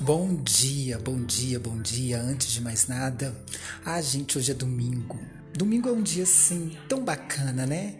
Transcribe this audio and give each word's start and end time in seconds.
Bom 0.00 0.34
dia, 0.34 0.98
bom 0.98 1.22
dia, 1.22 1.60
bom 1.60 1.76
dia. 1.76 2.18
Antes 2.18 2.50
de 2.52 2.62
mais 2.62 2.86
nada, 2.86 3.36
ah, 3.84 4.00
gente, 4.00 4.38
hoje 4.38 4.50
é 4.50 4.54
domingo. 4.54 5.18
Domingo 5.52 5.90
é 5.90 5.92
um 5.92 6.00
dia 6.00 6.22
assim 6.22 6.74
tão 6.88 7.04
bacana, 7.04 7.66
né? 7.66 7.96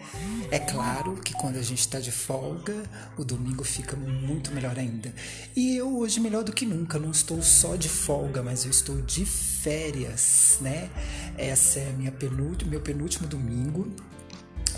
É 0.50 0.59
claro 0.59 1.16
que 1.16 1.34
quando 1.34 1.57
a 1.57 1.62
gente 1.62 1.80
está 1.80 2.00
de 2.00 2.11
folga, 2.11 2.75
o 3.18 3.25
domingo 3.25 3.64
fica 3.64 3.96
muito 3.96 4.50
melhor 4.50 4.79
ainda. 4.79 5.12
E 5.55 5.77
eu 5.77 5.95
hoje 5.98 6.21
melhor 6.21 6.43
do 6.43 6.55
que 6.55 6.64
nunca, 6.64 6.98
não 6.98 7.11
estou 7.11 7.43
só 7.43 7.77
de 7.77 7.91
folga, 7.91 8.43
mas 8.43 8.64
eu 8.64 8.71
estou 8.71 9.03
de 9.03 9.27
férias, 9.27 10.57
né? 10.62 10.89
Essa 11.37 11.80
é 11.80 11.93
minha 11.93 12.12
penúltimo, 12.12 12.71
meu 12.71 12.80
penúltimo 12.80 13.29
domingo 13.29 13.95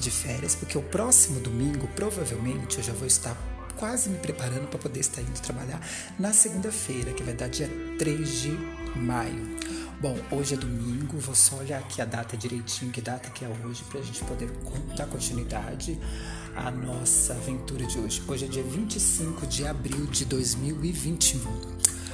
de 0.01 0.11
férias, 0.11 0.57
porque 0.57 0.77
o 0.77 0.83
próximo 0.83 1.39
domingo, 1.39 1.87
provavelmente, 1.95 2.79
eu 2.79 2.83
já 2.83 2.93
vou 2.93 3.07
estar 3.07 3.52
quase 3.77 4.09
me 4.09 4.19
preparando 4.19 4.69
para 4.69 4.79
poder 4.79 5.01
estar 5.01 5.23
indo 5.23 5.41
trabalhar 5.41 5.81
na 6.19 6.33
segunda-feira, 6.33 7.13
que 7.13 7.23
vai 7.23 7.35
dar 7.35 7.49
dia 7.49 7.69
3 7.99 8.41
de 8.43 8.51
maio. 8.97 9.59
Bom, 10.01 10.17
hoje 10.33 10.55
é 10.55 10.57
domingo, 10.57 11.19
vou 11.19 11.35
só 11.35 11.57
olhar 11.57 11.79
aqui 11.79 12.03
a 12.03 12.05
data 12.05 12.37
direitinho, 12.37 12.91
que 12.91 13.01
data 13.01 13.31
que 13.31 13.45
é 13.45 13.49
hoje, 13.49 13.85
para 13.85 14.01
a 14.01 14.03
gente 14.03 14.23
poder 14.25 14.51
dar 14.97 15.07
continuidade 15.07 15.99
à 16.57 16.71
nossa 16.71 17.35
aventura 17.35 17.87
de 17.87 17.99
hoje. 17.99 18.23
Hoje 18.27 18.45
é 18.45 18.49
dia 18.49 18.65
25 18.65 19.47
de 19.47 19.67
abril 19.67 20.07
de 20.07 20.25
2021. 20.25 21.41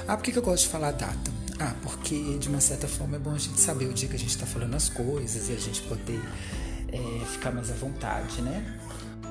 Ah, 0.07 0.15
por 0.15 0.23
que, 0.23 0.31
que 0.31 0.37
eu 0.37 0.43
gosto 0.43 0.63
de 0.65 0.69
falar 0.69 0.89
a 0.89 0.91
data? 0.91 1.31
Ah, 1.59 1.73
porque 1.81 2.37
de 2.37 2.47
uma 2.47 2.61
certa 2.61 2.87
forma 2.87 3.17
é 3.17 3.19
bom 3.19 3.33
a 3.33 3.37
gente 3.37 3.59
saber 3.59 3.85
o 3.85 3.93
dia 3.93 4.07
que 4.07 4.15
a 4.15 4.19
gente 4.19 4.31
está 4.31 4.45
falando 4.45 4.75
as 4.75 4.87
coisas 4.87 5.49
e 5.49 5.53
a 5.53 5.57
gente 5.57 5.81
poder 5.81 6.21
é, 6.91 7.25
ficar 7.25 7.51
mais 7.51 7.69
à 7.69 7.73
vontade, 7.73 8.41
né? 8.41 8.79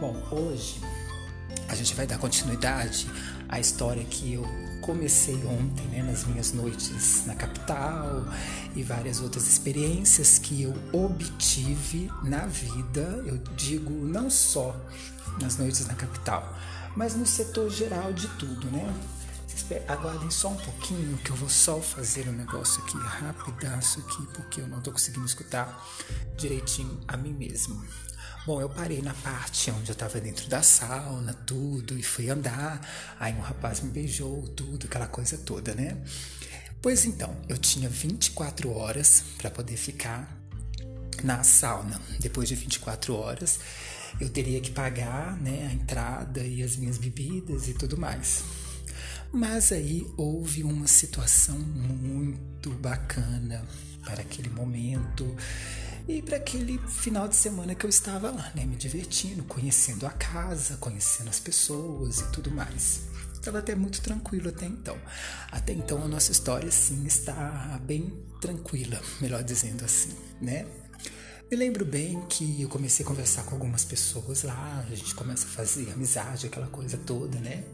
Bom, 0.01 0.15
hoje 0.31 0.81
a 1.69 1.75
gente 1.75 1.95
vai 1.95 2.07
dar 2.07 2.19
continuidade 2.19 3.09
à 3.49 3.61
história 3.61 4.05
que 4.05 4.33
eu 4.33 4.47
comecei 4.81 5.37
ontem, 5.45 5.87
né, 5.89 6.03
nas 6.03 6.25
minhas 6.25 6.53
noites 6.53 7.27
na 7.27 7.35
capital 7.35 8.25
e 8.75 8.83
várias 8.83 9.21
outras 9.21 9.47
experiências 9.47 10.39
que 10.39 10.63
eu 10.63 10.75
obtive 10.93 12.11
na 12.23 12.47
vida. 12.47 13.23
Eu 13.27 13.37
digo 13.55 13.91
não 13.91 14.31
só 14.31 14.75
nas 15.41 15.59
noites 15.59 15.87
na 15.87 15.95
capital, 15.95 16.57
mas 16.97 17.15
no 17.15 17.27
setor 17.27 17.71
geral 17.71 18.13
de 18.13 18.27
tudo, 18.29 18.71
né? 18.71 18.95
Aguardem 19.87 20.31
só 20.31 20.49
um 20.49 20.57
pouquinho 20.57 21.19
que 21.19 21.31
eu 21.31 21.37
vou 21.37 21.49
só 21.49 21.79
fazer 21.83 22.27
um 22.27 22.33
negócio 22.33 22.83
aqui 22.83 22.97
rapidaço 22.97 24.01
aqui 24.01 24.27
porque 24.33 24.63
eu 24.63 24.69
não 24.69 24.81
tô 24.81 24.91
conseguindo 24.91 25.27
escutar 25.27 25.87
direitinho 26.39 26.99
a 27.07 27.19
mim 27.19 27.35
mesmo. 27.35 27.85
Bom, 28.49 28.63
eu 28.63 28.69
parei 28.71 29.03
na 29.03 29.13
parte 29.13 29.71
onde 29.71 29.91
eu 29.91 29.93
estava 29.93 30.19
dentro 30.19 30.49
da 30.49 30.63
sauna, 30.63 31.35
tudo, 31.35 31.99
e 31.99 32.03
fui 32.03 32.31
andar. 32.31 32.81
Aí 33.21 33.35
um 33.35 33.43
rapaz 33.43 33.83
me 33.83 33.91
beijou, 33.91 34.41
tudo, 34.57 34.87
aquela 34.87 35.07
coisa 35.07 35.37
toda, 35.37 35.75
né? 35.75 35.99
Pois 36.81 37.05
então, 37.05 37.37
eu 37.47 37.59
tinha 37.59 37.91
24 37.91 38.71
horas 38.71 39.23
para 39.37 39.51
poder 39.51 39.77
ficar 39.77 40.35
na 41.23 41.45
sauna. 41.45 42.01
Depois 42.21 42.49
de 42.49 42.55
24 42.55 43.15
horas, 43.15 43.61
eu 44.19 44.31
teria 44.31 44.63
que 44.63 44.71
pagar 44.71 45.37
né, 45.37 45.69
a 45.71 45.75
entrada 45.75 46.43
e 46.43 46.63
as 46.63 46.75
minhas 46.75 46.97
bebidas 46.97 47.69
e 47.69 47.75
tudo 47.75 47.99
mais. 47.99 48.45
Mas 49.31 49.73
aí 49.73 50.11
houve 50.17 50.63
uma 50.63 50.87
situação 50.87 51.59
muito 51.59 52.71
bacana 52.71 53.63
para 54.03 54.23
aquele 54.23 54.49
momento 54.49 55.37
e 56.09 56.23
para 56.23 56.39
aquele 56.39 56.79
final 56.79 57.29
de 57.29 57.37
semana 57.37 57.75
que 57.75 57.85
eu 57.85 57.91
estava 57.91 58.31
lá, 58.31 58.51
né, 58.55 58.65
me 58.65 58.77
divertindo, 58.77 59.45
conhecendo 59.45 60.07
a 60.07 60.11
casa, 60.11 60.79
conhecendo 60.79 61.29
as 61.29 61.39
pessoas 61.39 62.21
e 62.21 62.33
tudo 62.33 62.51
mais. 62.51 63.03
Estava 63.35 63.59
até 63.59 63.75
muito 63.75 64.01
tranquilo 64.01 64.49
até 64.49 64.65
então. 64.65 64.97
Até 65.53 65.75
então 65.75 66.03
a 66.03 66.09
nossa 66.09 66.33
história 66.33 66.71
sim 66.71 67.05
está 67.05 67.79
bem 67.85 68.11
tranquila, 68.41 68.99
melhor 69.21 69.43
dizendo 69.43 69.85
assim, 69.85 70.17
né? 70.41 70.67
Me 71.51 71.57
lembro 71.57 71.85
bem 71.85 72.21
que 72.29 72.61
eu 72.61 72.69
comecei 72.69 73.05
a 73.05 73.09
conversar 73.09 73.43
com 73.45 73.55
algumas 73.55 73.85
pessoas 73.85 74.43
lá, 74.43 74.85
a 74.87 74.95
gente 74.95 75.15
começa 75.15 75.47
a 75.47 75.49
fazer 75.49 75.91
amizade, 75.93 76.47
aquela 76.47 76.67
coisa 76.67 76.99
toda, 76.99 77.39
né? 77.39 77.65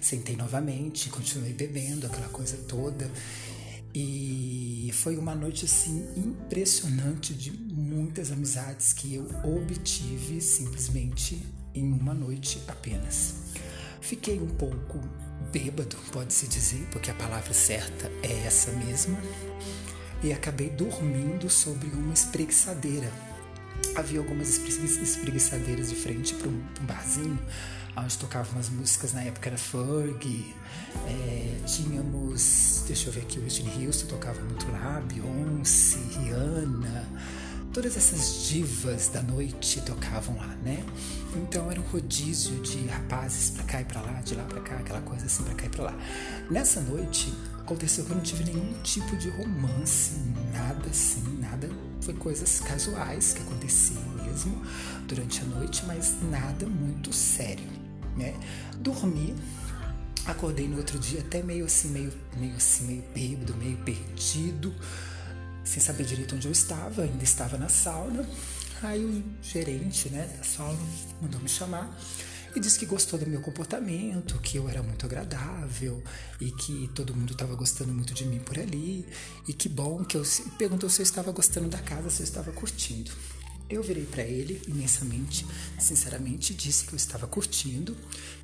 Sentei 0.00 0.36
novamente, 0.36 1.10
continuei 1.10 1.52
bebendo, 1.52 2.06
aquela 2.06 2.28
coisa 2.28 2.56
toda. 2.68 3.10
E 3.94 4.90
foi 4.92 5.16
uma 5.16 5.36
noite 5.36 5.66
assim 5.66 6.04
impressionante 6.16 7.32
de 7.32 7.52
muitas 7.52 8.32
amizades 8.32 8.92
que 8.92 9.14
eu 9.14 9.28
obtive 9.44 10.40
simplesmente 10.40 11.46
em 11.72 11.92
uma 11.92 12.12
noite 12.12 12.60
apenas. 12.66 13.34
Fiquei 14.00 14.40
um 14.40 14.48
pouco 14.48 15.00
bêbado, 15.52 15.96
pode-se 16.10 16.48
dizer, 16.48 16.88
porque 16.90 17.10
a 17.10 17.14
palavra 17.14 17.54
certa 17.54 18.10
é 18.22 18.46
essa 18.46 18.72
mesma, 18.72 19.16
e 20.24 20.32
acabei 20.32 20.70
dormindo 20.70 21.48
sobre 21.48 21.88
uma 21.88 22.12
espreguiçadeira. 22.12 23.10
Havia 23.94 24.18
algumas 24.18 24.58
espreguiçadeiras 24.58 25.90
de 25.90 25.94
frente 25.94 26.34
para 26.34 26.48
um 26.48 26.86
barzinho 26.86 27.38
onde 27.96 28.18
tocavam 28.18 28.52
umas 28.52 28.68
músicas 28.68 29.12
na 29.12 29.22
época 29.22 29.48
era 29.48 29.58
Ferg, 29.58 30.54
é, 31.06 31.60
tínhamos, 31.66 32.84
deixa 32.86 33.08
eu 33.08 33.12
ver 33.12 33.20
aqui, 33.20 33.38
Whitney 33.38 33.86
Houston 33.86 34.06
tocava 34.06 34.40
muito 34.42 34.70
lá, 34.70 35.02
Beyoncé, 35.06 35.98
Rihanna, 36.18 37.08
todas 37.72 37.96
essas 37.96 38.46
divas 38.48 39.08
da 39.08 39.22
noite 39.22 39.80
tocavam 39.82 40.36
lá, 40.36 40.48
né? 40.62 40.84
Então 41.36 41.70
era 41.70 41.80
um 41.80 41.84
rodízio 41.84 42.60
de 42.62 42.86
rapazes 42.86 43.50
pra 43.50 43.64
cá 43.64 43.80
e 43.80 43.84
pra 43.84 44.00
lá, 44.00 44.20
de 44.20 44.34
lá 44.34 44.44
pra 44.44 44.60
cá, 44.60 44.76
aquela 44.76 45.00
coisa 45.00 45.26
assim 45.26 45.42
pra 45.42 45.54
cá 45.54 45.66
e 45.66 45.68
pra 45.68 45.84
lá. 45.84 45.96
Nessa 46.50 46.80
noite 46.80 47.32
aconteceu 47.58 48.04
que 48.04 48.10
eu 48.10 48.16
não 48.16 48.22
tive 48.22 48.44
nenhum 48.44 48.72
tipo 48.82 49.16
de 49.16 49.28
romance, 49.30 50.12
nada 50.52 50.88
assim, 50.88 51.22
nada. 51.40 51.68
Foi 52.00 52.14
coisas 52.14 52.60
casuais 52.60 53.32
que 53.32 53.42
aconteciam 53.42 54.02
mesmo 54.24 54.62
durante 55.08 55.40
a 55.40 55.44
noite, 55.44 55.84
mas 55.86 56.16
nada 56.30 56.66
muito 56.66 57.12
sério 57.12 57.83
né? 58.16 58.34
Dormi, 58.78 59.34
acordei 60.26 60.68
no 60.68 60.76
outro 60.76 60.98
dia 60.98 61.20
até 61.20 61.42
meio 61.42 61.64
assim, 61.64 61.88
meio, 61.88 62.12
meio 62.36 62.56
assim, 62.56 62.86
meio 62.86 63.02
bêbado, 63.14 63.54
meio 63.56 63.76
perdido, 63.78 64.74
sem 65.64 65.82
saber 65.82 66.04
direito 66.04 66.34
onde 66.34 66.46
eu 66.46 66.52
estava, 66.52 67.02
ainda 67.02 67.24
estava 67.24 67.56
na 67.56 67.68
sauna. 67.68 68.28
Aí 68.82 69.04
o 69.04 69.24
gerente, 69.42 70.10
né, 70.10 70.28
da 70.36 70.44
sauna 70.44 70.78
mandou 71.20 71.40
me 71.40 71.48
chamar 71.48 71.96
e 72.54 72.60
disse 72.60 72.78
que 72.78 72.86
gostou 72.86 73.18
do 73.18 73.26
meu 73.26 73.40
comportamento, 73.40 74.38
que 74.38 74.58
eu 74.58 74.68
era 74.68 74.82
muito 74.82 75.04
agradável 75.04 76.02
e 76.40 76.50
que 76.52 76.88
todo 76.94 77.14
mundo 77.14 77.32
estava 77.32 77.54
gostando 77.56 77.92
muito 77.92 78.14
de 78.14 78.24
mim 78.24 78.38
por 78.38 78.58
ali 78.58 79.06
e 79.48 79.52
que 79.52 79.68
bom 79.68 80.04
que 80.04 80.16
eu 80.16 80.22
perguntou 80.56 80.88
se 80.88 81.00
eu 81.00 81.02
estava 81.02 81.32
gostando 81.32 81.68
da 81.68 81.78
casa, 81.78 82.10
se 82.10 82.22
eu 82.22 82.24
estava 82.24 82.52
curtindo. 82.52 83.10
Eu 83.68 83.82
virei 83.82 84.04
para 84.04 84.22
ele 84.22 84.60
imensamente, 84.68 85.46
sinceramente, 85.78 86.54
disse 86.54 86.84
que 86.84 86.92
eu 86.92 86.96
estava 86.96 87.26
curtindo, 87.26 87.96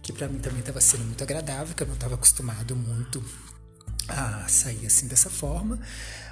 que 0.02 0.12
para 0.12 0.28
mim 0.28 0.38
também 0.38 0.60
estava 0.60 0.80
sendo 0.80 1.04
muito 1.04 1.22
agradável, 1.22 1.74
que 1.74 1.82
eu 1.82 1.86
não 1.86 1.94
estava 1.94 2.14
acostumado 2.14 2.74
muito 2.74 3.22
a 4.08 4.48
sair 4.48 4.86
assim 4.86 5.06
dessa 5.06 5.30
forma, 5.30 5.78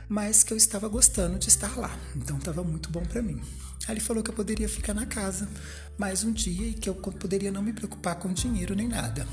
mas 0.08 0.42
que 0.42 0.52
eu 0.52 0.56
estava 0.56 0.88
gostando 0.88 1.38
de 1.38 1.48
estar 1.48 1.76
lá. 1.76 1.96
Então 2.16 2.38
estava 2.38 2.64
muito 2.64 2.90
bom 2.90 3.04
para 3.04 3.22
mim. 3.22 3.40
Aí 3.86 3.94
ele 3.94 4.00
falou 4.00 4.22
que 4.22 4.30
eu 4.30 4.34
poderia 4.34 4.68
ficar 4.68 4.94
na 4.94 5.06
casa 5.06 5.48
mais 5.96 6.24
um 6.24 6.32
dia 6.32 6.68
e 6.68 6.74
que 6.74 6.88
eu 6.88 6.94
poderia 6.94 7.52
não 7.52 7.62
me 7.62 7.72
preocupar 7.72 8.16
com 8.16 8.32
dinheiro 8.32 8.74
nem 8.74 8.88
nada. 8.88 9.26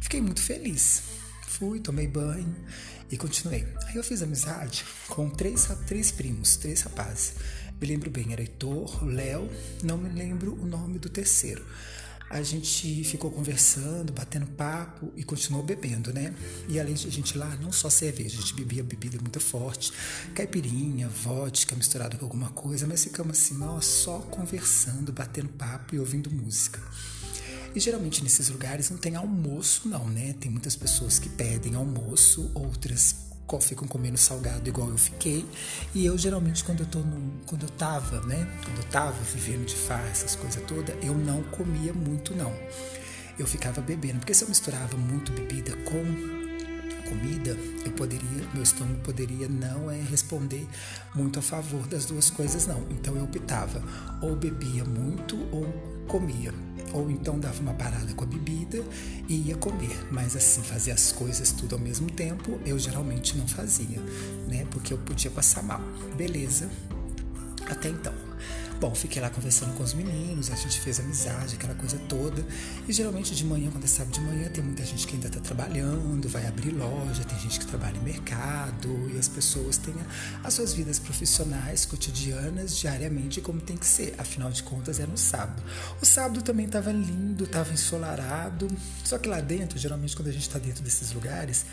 Fiquei 0.00 0.20
muito 0.20 0.40
feliz. 0.40 1.02
Fui, 1.46 1.80
tomei 1.80 2.06
banho 2.06 2.54
e 3.10 3.16
continuei. 3.16 3.66
Aí 3.86 3.96
eu 3.96 4.04
fiz 4.04 4.22
amizade 4.22 4.84
com 5.08 5.30
três, 5.30 5.68
três 5.86 6.10
primos, 6.10 6.56
três 6.56 6.82
rapazes. 6.82 7.34
Me 7.80 7.86
lembro 7.88 8.10
bem, 8.10 8.32
era 8.32 8.40
Heitor, 8.40 9.04
Léo, 9.04 9.48
não 9.82 9.98
me 9.98 10.08
lembro 10.08 10.54
o 10.54 10.64
nome 10.64 10.98
do 10.98 11.08
terceiro. 11.08 11.64
A 12.30 12.42
gente 12.42 13.04
ficou 13.04 13.30
conversando, 13.30 14.12
batendo 14.12 14.46
papo 14.46 15.12
e 15.14 15.22
continuou 15.22 15.62
bebendo, 15.62 16.12
né? 16.12 16.34
E 16.68 16.80
além 16.80 16.94
de 16.94 17.06
a 17.06 17.10
gente 17.10 17.36
lá, 17.36 17.54
não 17.56 17.70
só 17.70 17.90
cerveja, 17.90 18.38
a 18.38 18.40
gente 18.40 18.54
bebia 18.54 18.82
bebida 18.82 19.18
muito 19.20 19.38
forte, 19.38 19.92
caipirinha, 20.34 21.08
vodka 21.08 21.76
misturada 21.76 22.16
com 22.16 22.24
alguma 22.24 22.50
coisa, 22.50 22.86
mas 22.86 23.04
ficamos 23.04 23.38
assim, 23.38 23.54
nós 23.58 23.84
só 23.84 24.18
conversando, 24.18 25.12
batendo 25.12 25.48
papo 25.50 25.94
e 25.94 25.98
ouvindo 25.98 26.30
música. 26.30 26.80
E 27.74 27.80
geralmente 27.80 28.22
nesses 28.22 28.48
lugares 28.48 28.88
não 28.88 28.98
tem 28.98 29.16
almoço, 29.16 29.88
não, 29.88 30.08
né? 30.08 30.34
Tem 30.40 30.50
muitas 30.50 30.76
pessoas 30.76 31.18
que 31.18 31.28
pedem 31.28 31.74
almoço, 31.74 32.50
outras 32.54 33.12
ficam 33.60 33.86
comendo 33.86 34.18
salgado 34.18 34.68
igual 34.68 34.88
eu 34.88 34.98
fiquei. 34.98 35.46
E 35.94 36.04
eu 36.04 36.16
geralmente 36.18 36.64
quando 36.64 36.80
eu 36.80 36.86
tô 36.86 37.00
quando 37.46 37.62
eu 37.62 37.70
tava, 37.70 38.20
né, 38.22 38.48
quando 38.64 38.78
eu 38.78 38.84
tava 38.84 39.22
vivendo 39.22 39.64
de 39.66 39.74
farra, 39.74 40.08
essas 40.08 40.34
coisas 40.34 40.62
todas, 40.64 40.94
eu 41.04 41.14
não 41.14 41.42
comia 41.44 41.92
muito 41.92 42.34
não. 42.34 42.52
Eu 43.38 43.46
ficava 43.46 43.80
bebendo, 43.80 44.18
porque 44.20 44.34
se 44.34 44.44
eu 44.44 44.48
misturava 44.48 44.96
muito 44.96 45.32
bebida 45.32 45.76
com 45.78 46.43
comida, 47.08 47.56
eu 47.84 47.92
poderia, 47.92 48.48
meu 48.52 48.62
estômago 48.62 49.00
poderia 49.00 49.48
não 49.48 49.90
é 49.90 50.00
responder 50.00 50.66
muito 51.14 51.38
a 51.38 51.42
favor 51.42 51.86
das 51.86 52.04
duas 52.04 52.30
coisas 52.30 52.66
não. 52.66 52.82
Então 52.90 53.16
eu 53.16 53.24
optava 53.24 53.82
ou 54.20 54.34
bebia 54.34 54.84
muito 54.84 55.36
ou 55.52 55.66
comia 56.08 56.52
ou 56.92 57.10
então 57.10 57.38
dava 57.38 57.60
uma 57.60 57.74
parada 57.74 58.12
com 58.14 58.24
a 58.24 58.26
bebida 58.26 58.82
e 59.28 59.48
ia 59.48 59.56
comer. 59.56 60.06
Mas 60.10 60.36
assim, 60.36 60.62
fazer 60.62 60.92
as 60.92 61.12
coisas 61.12 61.50
tudo 61.52 61.74
ao 61.74 61.80
mesmo 61.80 62.10
tempo, 62.10 62.58
eu 62.64 62.78
geralmente 62.78 63.36
não 63.36 63.46
fazia, 63.48 64.00
né? 64.48 64.66
Porque 64.70 64.92
eu 64.92 64.98
podia 64.98 65.30
passar 65.30 65.62
mal. 65.62 65.80
Beleza. 66.16 66.70
Até 67.68 67.88
então. 67.88 68.23
Bom, 68.84 68.94
fiquei 68.94 69.22
lá 69.22 69.30
conversando 69.30 69.74
com 69.78 69.82
os 69.82 69.94
meninos, 69.94 70.50
a 70.50 70.56
gente 70.56 70.78
fez 70.78 71.00
amizade, 71.00 71.54
aquela 71.54 71.74
coisa 71.74 71.98
toda. 72.06 72.44
E 72.86 72.92
geralmente 72.92 73.34
de 73.34 73.42
manhã, 73.42 73.70
quando 73.70 73.84
é 73.84 73.86
sábado 73.86 74.12
de 74.12 74.20
manhã, 74.20 74.46
tem 74.50 74.62
muita 74.62 74.84
gente 74.84 75.06
que 75.06 75.14
ainda 75.14 75.28
está 75.28 75.40
trabalhando, 75.40 76.28
vai 76.28 76.46
abrir 76.46 76.70
loja, 76.70 77.24
tem 77.24 77.38
gente 77.38 77.60
que 77.60 77.66
trabalha 77.66 77.96
em 77.96 78.02
mercado 78.02 79.10
e 79.10 79.18
as 79.18 79.26
pessoas 79.26 79.78
têm 79.78 79.94
as 80.42 80.52
suas 80.52 80.74
vidas 80.74 80.98
profissionais, 80.98 81.86
cotidianas, 81.86 82.76
diariamente, 82.76 83.40
como 83.40 83.58
tem 83.58 83.74
que 83.74 83.86
ser. 83.86 84.14
Afinal 84.18 84.50
de 84.50 84.62
contas, 84.62 85.00
é 85.00 85.06
no 85.06 85.16
sábado. 85.16 85.62
O 86.02 86.04
sábado 86.04 86.42
também 86.42 86.66
estava 86.66 86.92
lindo, 86.92 87.44
estava 87.44 87.72
ensolarado. 87.72 88.68
Só 89.02 89.16
que 89.16 89.30
lá 89.30 89.40
dentro, 89.40 89.78
geralmente 89.78 90.14
quando 90.14 90.28
a 90.28 90.32
gente 90.32 90.42
está 90.42 90.58
dentro 90.58 90.84
desses 90.84 91.10
lugares, 91.12 91.64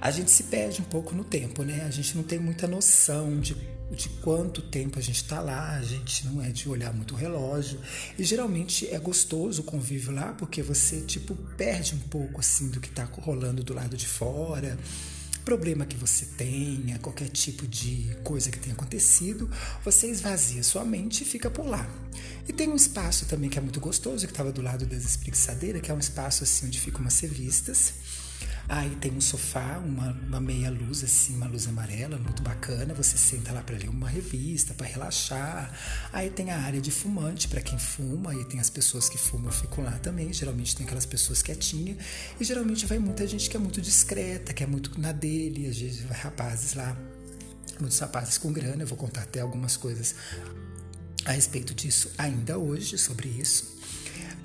a 0.00 0.10
gente 0.10 0.30
se 0.30 0.44
perde 0.44 0.80
um 0.80 0.84
pouco 0.84 1.14
no 1.14 1.24
tempo, 1.24 1.62
né? 1.62 1.84
A 1.86 1.90
gente 1.90 2.16
não 2.16 2.22
tem 2.22 2.38
muita 2.38 2.66
noção 2.66 3.40
de, 3.40 3.56
de 3.90 4.08
quanto 4.20 4.60
tempo 4.60 4.98
a 4.98 5.02
gente 5.02 5.16
está 5.16 5.40
lá, 5.40 5.76
a 5.76 5.82
gente 5.82 6.26
não 6.26 6.42
é 6.42 6.50
de 6.50 6.68
olhar 6.68 6.92
muito 6.92 7.14
o 7.14 7.16
relógio. 7.16 7.80
E 8.18 8.24
geralmente 8.24 8.86
é 8.88 8.98
gostoso 8.98 9.62
o 9.62 9.64
convívio 9.64 10.12
lá, 10.12 10.34
porque 10.34 10.62
você, 10.62 11.00
tipo, 11.00 11.34
perde 11.56 11.94
um 11.94 12.00
pouco, 12.00 12.40
assim, 12.40 12.68
do 12.68 12.80
que 12.80 12.88
está 12.88 13.04
rolando 13.04 13.62
do 13.64 13.72
lado 13.72 13.96
de 13.96 14.06
fora 14.06 14.78
problema 15.44 15.84
que 15.84 15.96
você 15.96 16.24
tenha, 16.24 16.98
qualquer 16.98 17.28
tipo 17.28 17.66
de 17.66 18.16
coisa 18.24 18.50
que 18.50 18.58
tenha 18.58 18.74
acontecido, 18.74 19.50
você 19.84 20.08
esvazia 20.08 20.62
sua 20.62 20.84
mente 20.84 21.22
e 21.22 21.26
fica 21.26 21.50
por 21.50 21.66
lá. 21.66 21.86
E 22.48 22.52
tem 22.52 22.68
um 22.68 22.76
espaço 22.76 23.26
também 23.26 23.50
que 23.50 23.58
é 23.58 23.60
muito 23.60 23.78
gostoso, 23.78 24.26
que 24.26 24.32
estava 24.32 24.50
do 24.50 24.62
lado 24.62 24.86
das 24.86 25.04
espreguiçadeiras, 25.04 25.82
que 25.82 25.90
é 25.90 25.94
um 25.94 25.98
espaço 25.98 26.42
assim 26.42 26.66
onde 26.66 26.80
ficam 26.80 27.02
umas 27.02 27.20
revistas. 27.20 27.92
Aí 28.68 28.96
tem 28.96 29.12
um 29.12 29.20
sofá, 29.20 29.78
uma, 29.78 30.12
uma 30.26 30.40
meia 30.40 30.70
luz 30.70 31.04
assim, 31.04 31.36
uma 31.36 31.46
luz 31.46 31.68
amarela, 31.68 32.16
muito 32.16 32.42
bacana. 32.42 32.94
Você 32.94 33.18
senta 33.18 33.52
lá 33.52 33.62
para 33.62 33.76
ler 33.76 33.88
uma 33.88 34.08
revista, 34.08 34.72
para 34.72 34.86
relaxar. 34.86 35.72
Aí 36.12 36.30
tem 36.30 36.50
a 36.50 36.58
área 36.58 36.80
de 36.80 36.90
fumante 36.90 37.46
para 37.46 37.60
quem 37.60 37.78
fuma, 37.78 38.30
aí 38.30 38.44
tem 38.46 38.60
as 38.60 38.70
pessoas 38.70 39.08
que 39.08 39.18
fumam 39.18 39.52
ficam 39.52 39.84
lá 39.84 39.92
também. 39.98 40.32
Geralmente 40.32 40.74
tem 40.74 40.86
aquelas 40.86 41.06
pessoas 41.06 41.42
quietinhas 41.42 41.98
e 42.40 42.44
geralmente 42.44 42.86
vai 42.86 42.98
muita 42.98 43.26
gente 43.26 43.50
que 43.50 43.56
é 43.56 43.60
muito 43.60 43.80
discreta, 43.80 44.54
que 44.54 44.62
é 44.62 44.66
muito 44.66 44.98
na 44.98 45.12
dele, 45.12 45.66
às 45.66 45.78
vezes 45.78 46.02
vai 46.02 46.18
rapazes 46.18 46.74
lá, 46.74 46.96
muitos 47.78 47.98
rapazes 47.98 48.38
com 48.38 48.50
grana. 48.52 48.82
Eu 48.82 48.86
vou 48.86 48.96
contar 48.96 49.22
até 49.22 49.40
algumas 49.40 49.76
coisas 49.76 50.14
a 51.26 51.32
respeito 51.32 51.74
disso 51.74 52.10
ainda 52.16 52.58
hoje 52.58 52.96
sobre 52.96 53.28
isso. 53.28 53.73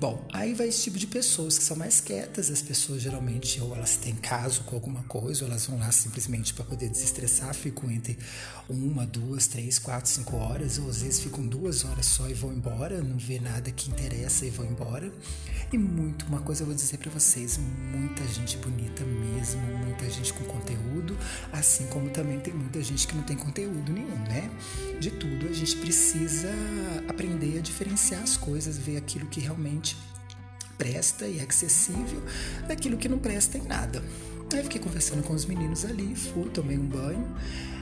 Bom, 0.00 0.26
aí 0.32 0.54
vai 0.54 0.68
esse 0.68 0.84
tipo 0.84 0.98
de 0.98 1.06
pessoas 1.06 1.58
que 1.58 1.62
são 1.62 1.76
mais 1.76 2.00
quietas, 2.00 2.50
as 2.50 2.62
pessoas 2.62 3.02
geralmente 3.02 3.60
ou 3.60 3.76
elas 3.76 3.96
têm 3.96 4.14
caso 4.14 4.62
com 4.62 4.74
alguma 4.74 5.02
coisa, 5.02 5.44
ou 5.44 5.50
elas 5.50 5.66
vão 5.66 5.78
lá 5.78 5.92
simplesmente 5.92 6.54
para 6.54 6.64
poder 6.64 6.88
desestressar, 6.88 7.52
ficam 7.52 7.90
entre 7.90 8.18
uma, 8.66 9.04
duas, 9.04 9.46
três, 9.46 9.78
quatro, 9.78 10.10
cinco 10.10 10.36
horas, 10.36 10.78
ou 10.78 10.88
às 10.88 11.02
vezes 11.02 11.20
ficam 11.20 11.46
duas 11.46 11.84
horas 11.84 12.06
só 12.06 12.26
e 12.30 12.32
vão 12.32 12.50
embora, 12.50 13.02
não 13.02 13.18
vê 13.18 13.38
nada 13.38 13.70
que 13.70 13.90
interessa 13.90 14.46
e 14.46 14.48
vão 14.48 14.64
embora. 14.64 15.12
E 15.70 15.76
muito, 15.76 16.24
uma 16.26 16.40
coisa 16.40 16.62
eu 16.62 16.66
vou 16.66 16.74
dizer 16.74 16.96
para 16.96 17.10
vocês, 17.10 17.58
muita 17.58 18.26
gente 18.26 18.56
bonita 18.56 19.04
mesmo, 19.04 19.60
muita 19.84 20.08
gente 20.08 20.32
com 20.32 20.44
conteúdo, 20.44 21.16
assim 21.52 21.86
como 21.88 22.08
também 22.08 22.40
tem 22.40 22.54
muita 22.54 22.82
gente 22.82 23.06
que 23.06 23.14
não 23.14 23.22
tem 23.22 23.36
conteúdo 23.36 23.92
nenhum, 23.92 24.18
né? 24.24 24.50
De 24.98 25.10
tudo 25.10 25.46
a 25.46 25.52
gente 25.52 25.76
precisa 25.76 26.48
aprender 27.06 27.58
a 27.58 27.60
diferenciar 27.60 28.22
as 28.22 28.36
coisas, 28.36 28.78
ver 28.78 28.96
aquilo 28.96 29.26
que 29.26 29.40
realmente 29.40 29.89
presta 30.76 31.26
e 31.26 31.38
é 31.38 31.42
acessível 31.42 32.22
daquilo 32.66 32.96
que 32.96 33.08
não 33.08 33.18
presta 33.18 33.58
em 33.58 33.62
nada. 33.62 34.02
Aí 34.52 34.62
fiquei 34.64 34.80
conversando 34.80 35.22
com 35.22 35.32
os 35.32 35.44
meninos 35.44 35.84
ali, 35.84 36.16
fui, 36.16 36.48
tomei 36.50 36.76
um 36.76 36.86
banho 36.86 37.24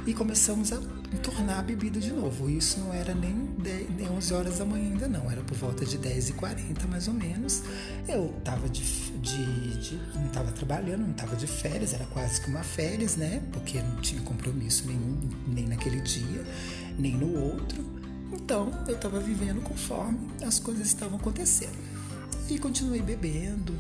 e 0.07 0.13
começamos 0.13 0.73
a 0.73 0.81
tornar 1.23 1.61
a 1.61 1.63
bebida 1.63 1.99
de 1.99 2.13
novo. 2.13 2.51
Isso 2.51 2.79
não 2.81 2.93
era 2.93 3.15
nem, 3.15 3.35
10, 3.59 3.91
nem 3.97 4.11
11 4.11 4.35
horas 4.35 4.59
da 4.59 4.65
manhã 4.65 4.93
ainda 4.93 5.09
não, 5.09 5.31
era 5.31 5.41
por 5.43 5.57
volta 5.57 5.87
de 5.87 5.99
10h40 5.99 6.87
mais 6.89 7.09
ou 7.09 7.15
menos. 7.15 7.63
Eu 8.07 8.35
tava 8.45 8.69
de, 8.69 8.83
de, 9.21 9.79
de 9.79 9.97
não 10.15 10.27
estava 10.27 10.53
trabalhando, 10.53 11.03
não 11.03 11.13
estava 11.13 11.37
de 11.37 11.47
férias, 11.47 11.95
era 11.95 12.05
quase 12.07 12.41
que 12.41 12.51
uma 12.51 12.63
férias, 12.63 13.17
né? 13.17 13.43
Porque 13.53 13.81
não 13.81 13.97
tinha 14.03 14.21
compromisso 14.23 14.87
nenhum, 14.87 15.21
nem 15.47 15.67
naquele 15.67 16.01
dia, 16.01 16.45
nem 16.99 17.17
no 17.17 17.33
outro. 17.39 17.83
Então 18.31 18.71
eu 18.87 18.95
estava 18.95 19.21
vivendo 19.21 19.63
conforme 19.63 20.19
as 20.45 20.59
coisas 20.59 20.87
estavam 20.87 21.19
acontecendo. 21.19 21.88
E 22.51 22.59
continuei 22.59 23.03
bebendo. 23.03 23.77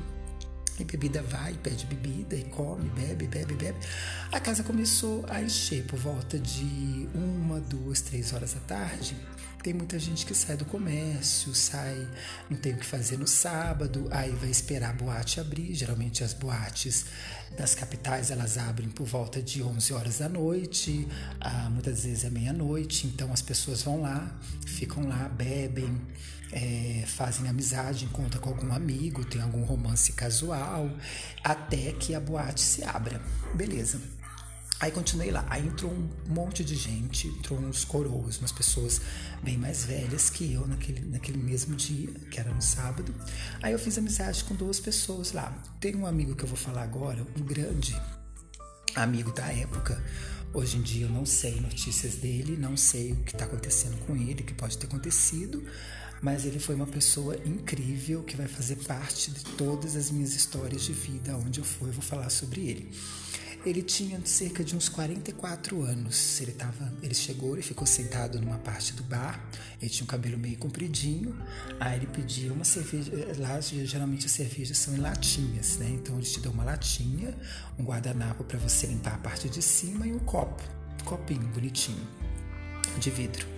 E 0.79 0.85
bebida 0.85 1.23
vai, 1.23 1.55
pede 1.55 1.87
bebida, 1.87 2.37
e 2.37 2.44
come, 2.44 2.88
bebe, 2.91 3.26
bebe, 3.26 3.55
bebe. 3.55 3.79
A 4.31 4.38
casa 4.38 4.62
começou 4.62 5.25
a 5.29 5.43
encher 5.43 5.85
por 5.85 5.99
volta 5.99 6.38
de 6.38 7.09
uma, 7.15 7.61
duas, 7.61 8.03
três 8.03 8.32
horas 8.32 8.53
da 8.53 8.61
tarde. 8.61 9.17
Tem 9.62 9.73
muita 9.73 9.99
gente 9.99 10.25
que 10.25 10.35
sai 10.35 10.56
do 10.56 10.65
comércio, 10.67 11.53
sai, 11.55 12.06
não 12.49 12.56
tem 12.56 12.75
o 12.75 12.76
que 12.76 12.85
fazer 12.85 13.19
no 13.19 13.26
sábado, 13.26 14.06
aí 14.11 14.31
vai 14.32 14.50
esperar 14.50 14.91
a 14.91 14.93
boate 14.93 15.41
abrir. 15.41 15.75
Geralmente 15.75 16.23
as 16.23 16.32
boates 16.32 17.06
das 17.56 17.75
capitais 17.75 18.31
elas 18.31 18.56
abrem 18.59 18.88
por 18.88 19.06
volta 19.06 19.43
de 19.43 19.62
11 19.62 19.93
horas 19.94 20.19
da 20.19 20.29
noite, 20.29 21.09
ah, 21.41 21.69
muitas 21.70 22.05
vezes 22.05 22.25
é 22.25 22.31
meia-noite, 22.31 23.06
então 23.06 23.32
as 23.32 23.43
pessoas 23.43 23.82
vão 23.82 24.03
lá, 24.03 24.38
ficam 24.65 25.09
lá, 25.09 25.29
bebem, 25.29 26.00
é, 26.52 27.04
fazem 27.06 27.48
amizade, 27.48 28.04
encontram 28.04 28.40
com 28.40 28.50
algum 28.50 28.72
amigo, 28.72 29.24
tem 29.24 29.40
algum 29.40 29.62
romance 29.64 30.12
casual, 30.12 30.90
até 31.42 31.92
que 31.92 32.14
a 32.14 32.20
boate 32.20 32.60
se 32.60 32.84
abra. 32.84 33.20
Beleza. 33.54 34.00
Aí 34.80 34.92
continuei 34.92 35.30
lá. 35.32 35.44
Aí 35.50 35.66
entrou 35.66 35.90
um 35.90 36.08
monte 36.28 36.64
de 36.64 36.76
gente, 36.76 37.26
entrou 37.26 37.58
uns 37.58 37.84
coroas, 37.84 38.38
umas 38.38 38.52
pessoas 38.52 39.00
bem 39.42 39.58
mais 39.58 39.84
velhas 39.84 40.30
que 40.30 40.52
eu 40.52 40.66
naquele, 40.68 41.00
naquele 41.00 41.38
mesmo 41.38 41.74
dia, 41.74 42.08
que 42.30 42.38
era 42.38 42.52
no 42.52 42.62
sábado. 42.62 43.12
Aí 43.60 43.72
eu 43.72 43.78
fiz 43.78 43.98
amizade 43.98 44.44
com 44.44 44.54
duas 44.54 44.78
pessoas 44.78 45.32
lá. 45.32 45.50
Tem 45.80 45.96
um 45.96 46.06
amigo 46.06 46.36
que 46.36 46.44
eu 46.44 46.48
vou 46.48 46.56
falar 46.56 46.82
agora, 46.82 47.26
um 47.36 47.42
grande 47.42 48.00
amigo 48.94 49.32
da 49.32 49.52
época. 49.52 50.00
Hoje 50.54 50.78
em 50.78 50.82
dia 50.82 51.04
eu 51.04 51.10
não 51.10 51.26
sei 51.26 51.60
notícias 51.60 52.14
dele, 52.14 52.56
não 52.56 52.74
sei 52.74 53.12
o 53.12 53.16
que 53.16 53.32
está 53.32 53.44
acontecendo 53.44 53.98
com 54.06 54.16
ele, 54.16 54.42
o 54.42 54.44
que 54.44 54.54
pode 54.54 54.78
ter 54.78 54.86
acontecido, 54.86 55.62
mas 56.22 56.46
ele 56.46 56.58
foi 56.58 56.74
uma 56.74 56.86
pessoa 56.86 57.36
incrível 57.44 58.22
que 58.22 58.34
vai 58.34 58.48
fazer 58.48 58.76
parte 58.76 59.30
de 59.30 59.44
todas 59.44 59.94
as 59.94 60.10
minhas 60.10 60.34
histórias 60.34 60.82
de 60.82 60.93
vida. 60.93 61.36
Onde 61.36 61.60
eu 61.60 61.64
for, 61.64 61.86
eu 61.86 61.93
vou 61.93 62.02
falar 62.02 62.31
sobre 62.31 62.62
ele. 62.62 62.90
Ele 63.69 63.82
tinha 63.82 64.20
cerca 64.25 64.65
de 64.65 64.75
uns 64.75 64.89
44 64.89 65.82
anos. 65.82 66.41
Ele, 66.41 66.53
tava, 66.53 66.93
ele 67.03 67.15
chegou 67.15 67.58
e 67.58 67.63
ficou 67.63 67.87
sentado 67.87 68.41
numa 68.41 68.58
parte 68.58 68.93
do 68.94 69.03
bar. 69.03 69.39
Ele 69.81 69.91
tinha 69.91 70.05
um 70.05 70.06
cabelo 70.06 70.39
meio 70.39 70.56
compridinho. 70.56 71.37
Aí 71.79 71.98
ele 71.98 72.06
pedia 72.06 72.53
uma 72.53 72.65
cerveja. 72.65 73.13
Lá, 73.39 73.60
geralmente, 73.60 74.27
as 74.27 74.32
cervejas 74.32 74.79
são 74.79 74.94
em 74.94 74.98
latinhas, 74.98 75.77
né? 75.79 75.89
Então, 75.91 76.17
eles 76.17 76.32
te 76.32 76.41
dão 76.41 76.53
uma 76.53 76.65
latinha, 76.65 77.37
um 77.79 77.84
guardanapo 77.84 78.44
para 78.44 78.58
você 78.58 78.87
limpar 78.87 79.15
a 79.15 79.19
parte 79.19 79.48
de 79.48 79.60
cima 79.63 80.06
e 80.06 80.13
um 80.13 80.19
copo. 80.20 80.63
Copinho 81.05 81.46
bonitinho 81.48 82.06
de 82.98 83.10
vidro. 83.10 83.57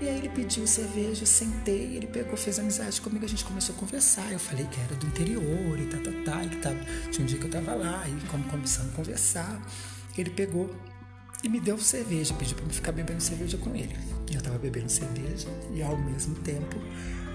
E 0.00 0.08
aí 0.08 0.18
ele 0.18 0.28
pediu 0.28 0.66
cerveja, 0.66 1.22
eu 1.22 1.26
sentei, 1.26 1.96
ele 1.96 2.06
pegou, 2.06 2.36
fez 2.36 2.58
amizade 2.58 3.00
comigo, 3.00 3.24
a 3.24 3.28
gente 3.28 3.44
começou 3.44 3.74
a 3.74 3.78
conversar. 3.78 4.30
Eu 4.32 4.38
falei 4.38 4.66
que 4.66 4.80
era 4.80 4.94
do 4.94 5.06
interior 5.06 5.78
e 5.78 5.86
tá, 5.86 5.98
tá, 5.98 6.32
tá. 6.32 6.42
Ele 6.42 6.56
tava, 6.56 6.78
tinha 7.10 7.22
um 7.22 7.26
dia 7.26 7.38
que 7.38 7.44
eu 7.44 7.50
tava 7.50 7.74
lá 7.74 8.04
e 8.08 8.26
como 8.26 8.44
começamos 8.44 8.92
a 8.92 8.96
conversar, 8.96 9.62
ele 10.18 10.30
pegou 10.30 10.74
e 11.42 11.48
me 11.48 11.60
deu 11.60 11.78
cerveja, 11.78 12.34
pediu 12.34 12.56
para 12.56 12.66
me 12.66 12.72
ficar 12.72 12.92
bebendo 12.92 13.22
cerveja 13.22 13.56
com 13.58 13.74
ele. 13.74 13.96
Eu 14.32 14.42
tava 14.42 14.58
bebendo 14.58 14.88
cerveja 14.88 15.48
e 15.72 15.82
ao 15.82 15.96
mesmo 15.96 16.34
tempo 16.36 16.76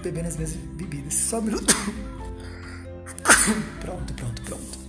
bebendo 0.02 0.28
as 0.28 0.36
mesmas 0.36 0.60
bebidas. 0.74 1.14
Só 1.14 1.38
um 1.38 1.42
minuto. 1.42 1.74
pronto, 3.80 4.14
pronto, 4.14 4.42
pronto. 4.42 4.80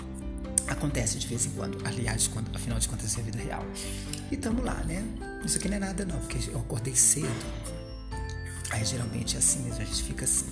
Acontece 0.67 1.19
de 1.19 1.27
vez 1.27 1.45
em 1.45 1.51
quando, 1.51 1.77
aliás, 1.85 2.27
quando, 2.27 2.53
afinal 2.55 2.79
de 2.79 2.87
contas, 2.87 3.17
é 3.17 3.21
a 3.21 3.23
vida 3.23 3.37
real. 3.37 3.65
E 4.31 4.37
tamo 4.37 4.63
lá, 4.63 4.75
né? 4.85 5.03
Isso 5.43 5.57
aqui 5.57 5.67
não 5.67 5.77
é 5.77 5.79
nada 5.79 6.05
não, 6.05 6.19
porque 6.19 6.49
eu 6.49 6.59
acordei 6.59 6.95
cedo. 6.95 7.27
Aí 8.69 8.85
geralmente 8.85 9.35
é 9.35 9.39
assim 9.39 9.63
mesmo, 9.63 9.81
a 9.81 9.85
gente 9.85 10.03
fica 10.03 10.25
assim. 10.25 10.45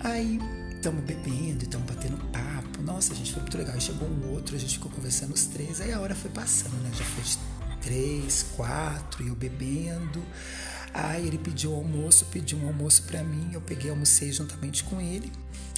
Aí 0.00 0.40
estamos 0.74 1.04
bebendo, 1.04 1.64
estamos 1.64 1.86
batendo 1.86 2.16
papo. 2.30 2.82
Nossa, 2.82 3.12
a 3.12 3.16
gente 3.16 3.32
foi 3.32 3.42
muito 3.42 3.58
legal. 3.58 3.74
Aí 3.74 3.80
chegou 3.80 4.08
um 4.08 4.32
outro, 4.32 4.56
a 4.56 4.58
gente 4.58 4.74
ficou 4.74 4.90
conversando 4.90 5.34
os 5.34 5.46
três. 5.46 5.80
Aí 5.80 5.92
a 5.92 6.00
hora 6.00 6.14
foi 6.14 6.30
passando, 6.30 6.74
né? 6.82 6.90
Já 6.94 7.04
foi 7.04 7.24
três, 7.80 8.44
quatro, 8.56 9.24
e 9.24 9.28
eu 9.28 9.36
bebendo. 9.36 10.22
Aí 10.94 11.26
ele 11.26 11.38
pediu 11.38 11.74
almoço, 11.74 12.24
pediu 12.26 12.58
um 12.58 12.66
almoço 12.66 13.02
para 13.04 13.22
mim. 13.22 13.50
Eu 13.52 13.60
peguei, 13.60 13.90
almocei 13.90 14.32
juntamente 14.32 14.82
com 14.84 15.00
ele. 15.00 15.30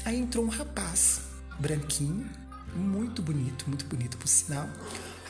Aí 0.04 0.18
entrou 0.18 0.44
um 0.44 0.49
rapaz, 0.49 1.20
branquinho, 1.58 2.28
muito 2.75 3.20
bonito, 3.20 3.66
muito 3.68 3.84
bonito 3.84 4.16
por 4.16 4.28
sinal 4.28 4.68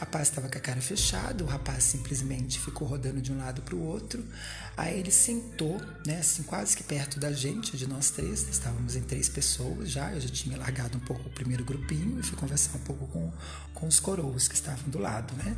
rapaz 0.00 0.28
estava 0.28 0.48
com 0.48 0.56
a 0.56 0.60
cara 0.60 0.80
fechada, 0.80 1.44
o 1.44 1.46
rapaz 1.46 1.84
simplesmente 1.84 2.58
ficou 2.58 2.88
rodando 2.88 3.20
de 3.20 3.30
um 3.30 3.36
lado 3.36 3.60
para 3.60 3.76
o 3.76 3.82
outro. 3.82 4.24
Aí 4.74 4.98
ele 4.98 5.10
sentou, 5.10 5.78
né, 6.06 6.20
assim, 6.20 6.42
quase 6.42 6.74
que 6.74 6.82
perto 6.82 7.20
da 7.20 7.30
gente, 7.32 7.76
de 7.76 7.86
nós 7.86 8.08
três, 8.10 8.48
estávamos 8.48 8.96
em 8.96 9.02
três 9.02 9.28
pessoas 9.28 9.90
já. 9.90 10.10
Eu 10.14 10.20
já 10.22 10.28
tinha 10.30 10.56
largado 10.56 10.96
um 10.96 11.00
pouco 11.00 11.28
o 11.28 11.30
primeiro 11.30 11.64
grupinho 11.66 12.18
e 12.18 12.22
fui 12.22 12.36
conversar 12.38 12.78
um 12.78 12.80
pouco 12.80 13.06
com, 13.08 13.30
com 13.74 13.86
os 13.86 14.00
coroas 14.00 14.48
que 14.48 14.54
estavam 14.54 14.88
do 14.88 14.98
lado, 14.98 15.34
né? 15.36 15.54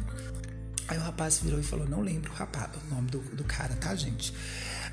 Aí 0.88 0.98
o 0.98 1.02
rapaz 1.02 1.38
virou 1.38 1.60
e 1.60 1.62
falou: 1.62 1.88
Não 1.88 2.00
lembro 2.00 2.32
o, 2.32 2.34
rapaz, 2.34 2.68
o 2.84 2.94
nome 2.94 3.10
do, 3.10 3.20
do 3.36 3.44
cara, 3.44 3.76
tá, 3.76 3.94
gente? 3.94 4.34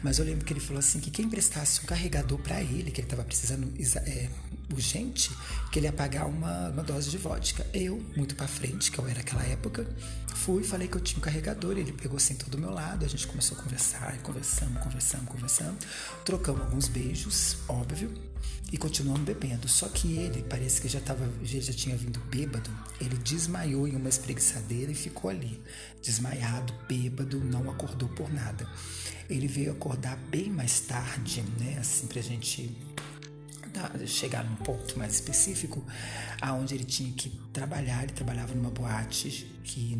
Mas 0.03 0.20
eu 0.20 0.25
lembro 0.25 0.46
que 0.46 0.53
ele 0.53 0.60
falou 0.60 0.79
assim: 0.79 1.00
que 1.00 1.10
quem 1.10 1.27
prestasse 1.27 1.82
um 1.82 1.86
carregador 1.86 2.38
para 2.38 2.62
ele, 2.62 2.91
que 2.91 3.01
ele 3.01 3.08
estava 3.08 3.24
precisando 3.24 3.74
é, 4.06 4.29
urgente, 4.74 5.32
que 5.72 5.80
ele 5.80 5.88
ia 5.88 5.94
pagar 5.94 6.26
uma, 6.26 6.70
uma 6.70 6.84
dose 6.84 7.10
de 7.10 7.18
vodka. 7.18 7.66
Eu, 7.74 8.04
muito 8.16 8.36
para 8.36 8.48
frente, 8.48 8.92
que 8.92 9.00
eu 9.00 9.08
era 9.08 9.20
naquela 9.20 9.44
época, 9.44 9.88
fui 10.36 10.64
falei 10.64 10.88
que 10.88 10.96
eu 10.96 11.02
tinha 11.02 11.18
um 11.18 11.22
carregador. 11.22 11.78
Ele 11.78 11.92
pegou, 11.92 12.20
sentou 12.20 12.50
do 12.50 12.58
meu 12.58 12.72
lado, 12.72 13.06
a 13.06 13.08
gente 13.08 13.28
começou 13.28 13.58
a 13.58 13.62
conversar, 13.62 14.18
conversamos, 14.22 14.82
conversamos, 14.82 15.28
conversamos. 15.28 15.86
Trocamos 16.24 16.62
alguns 16.62 16.88
beijos, 16.88 17.58
óbvio, 17.68 18.12
e 18.72 18.78
continuamos 18.78 19.24
bebendo. 19.24 19.68
Só 19.68 19.88
que 19.90 20.18
ele, 20.18 20.44
parece 20.44 20.82
que 20.82 20.88
já, 20.88 21.00
tava, 21.00 21.30
já 21.44 21.74
tinha 21.74 21.96
vindo 21.96 22.20
bêbado, 22.32 22.70
ele 23.00 23.18
desmaiou 23.18 23.88
em 23.88 23.96
uma 23.96 24.10
espreguiçadeira 24.10 24.92
e 24.92 24.96
ficou 24.96 25.30
ali, 25.30 25.62
desmaiado, 26.02 26.74
bêbado, 26.88 27.40
não 27.40 27.70
acordou 27.70 28.10
por 28.10 28.32
nada. 28.32 28.68
Ele 29.30 29.48
veio 29.48 29.72
acordar 29.72 30.18
bem 30.30 30.50
mais 30.50 30.80
tarde, 30.80 31.44
né, 31.60 31.78
assim, 31.80 32.08
pra 32.08 32.22
gente 32.22 32.76
chegar 34.06 34.44
num 34.44 34.56
ponto 34.56 34.98
mais 34.98 35.14
específico, 35.14 35.84
aonde 36.42 36.76
ele 36.76 36.84
tinha 36.84 37.12
que 37.14 37.30
trabalhar. 37.54 38.04
Ele 38.04 38.14
trabalhava 38.14 38.54
numa 38.54 38.70
boate 38.70 39.60
que 39.64 39.98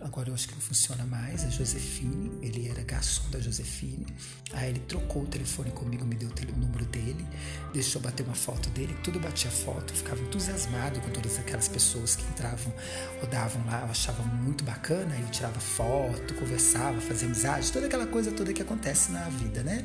agora 0.00 0.30
eu 0.30 0.34
acho 0.34 0.48
que 0.48 0.54
não 0.54 0.60
funciona 0.60 1.04
mais, 1.04 1.44
a 1.44 1.50
Josefine. 1.50 2.32
Ele 2.42 2.68
era 2.68 2.82
garçom 2.82 3.28
da 3.30 3.38
Josefine. 3.38 4.06
Aí 4.52 4.70
ele 4.70 4.80
trocou 4.80 5.22
o 5.22 5.26
telefone 5.26 5.70
comigo, 5.70 6.04
me 6.04 6.14
deu 6.14 6.28
o 6.28 6.58
número 6.58 6.84
dele, 6.86 7.24
deixou 7.72 8.02
bater 8.02 8.24
uma 8.24 8.34
foto 8.34 8.68
dele, 8.70 8.94
tudo 9.02 9.18
batia 9.18 9.50
foto, 9.50 9.94
ficava 9.94 10.20
entusiasmado 10.20 11.00
com 11.00 11.10
todas 11.10 11.38
aquelas 11.38 11.68
pessoas 11.68 12.16
que 12.16 12.24
entravam, 12.24 12.72
rodavam 13.20 13.64
lá, 13.66 13.80
eu 13.80 13.90
achava 13.90 14.22
muito 14.22 14.64
bacana. 14.64 15.16
Eu 15.18 15.28
tirava 15.28 15.60
foto, 15.60 16.34
conversava, 16.34 17.00
fazia 17.00 17.26
amizade, 17.26 17.72
toda 17.72 17.86
aquela 17.86 18.06
coisa 18.06 18.32
toda 18.32 18.52
que 18.52 18.62
acontece 18.62 19.12
na 19.12 19.28
vida, 19.28 19.62
né? 19.62 19.84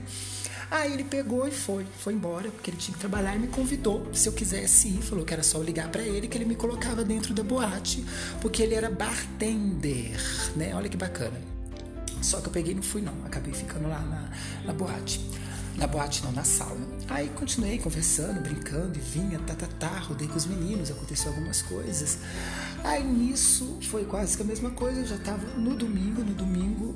Aí 0.69 0.93
ele 0.93 1.05
pegou 1.05 1.47
e 1.47 1.51
foi, 1.51 1.85
foi 1.99 2.13
embora, 2.13 2.51
porque 2.51 2.69
ele 2.69 2.77
tinha 2.77 2.93
que 2.93 2.99
trabalhar 3.27 3.39
me 3.39 3.47
convidou 3.47 4.07
se 4.13 4.29
eu 4.29 4.33
quisesse 4.33 4.87
ir. 4.87 5.01
Falou 5.01 5.25
que 5.25 5.33
era 5.33 5.43
só 5.43 5.57
eu 5.57 5.63
ligar 5.63 5.89
para 5.89 6.01
ele 6.01 6.27
que 6.27 6.37
ele 6.37 6.45
me 6.45 6.55
colocava 6.55 7.03
dentro 7.03 7.33
da 7.33 7.43
boate, 7.43 8.05
porque 8.39 8.63
ele 8.63 8.73
era 8.73 8.89
bartender, 8.89 10.17
né? 10.55 10.73
Olha 10.73 10.87
que 10.87 10.95
bacana. 10.95 11.39
Só 12.21 12.39
que 12.39 12.47
eu 12.47 12.51
peguei 12.51 12.71
e 12.71 12.75
não 12.75 12.83
fui 12.83 13.01
não, 13.01 13.13
acabei 13.25 13.53
ficando 13.53 13.87
lá 13.89 13.99
na, 13.99 14.29
na 14.65 14.73
boate. 14.73 15.19
Na 15.77 15.85
boate 15.85 16.23
não, 16.23 16.31
na 16.31 16.43
sala. 16.43 16.75
Aí 17.07 17.29
continuei 17.29 17.77
conversando, 17.77 18.41
brincando 18.41 18.97
e 18.97 19.01
vinha, 19.01 19.37
tá, 19.39 19.53
tá, 19.53 19.67
tá, 19.79 19.99
rodei 19.99 20.27
com 20.27 20.35
os 20.35 20.47
meninos, 20.47 20.89
aconteceu 20.89 21.29
algumas 21.29 21.61
coisas. 21.61 22.17
Aí 22.83 23.03
nisso 23.03 23.77
foi 23.83 24.03
quase 24.03 24.35
que 24.35 24.41
a 24.41 24.45
mesma 24.45 24.71
coisa, 24.71 25.01
eu 25.01 25.05
já 25.05 25.17
tava 25.19 25.45
no 25.55 25.75
domingo, 25.75 26.23
no 26.23 26.33
domingo 26.33 26.95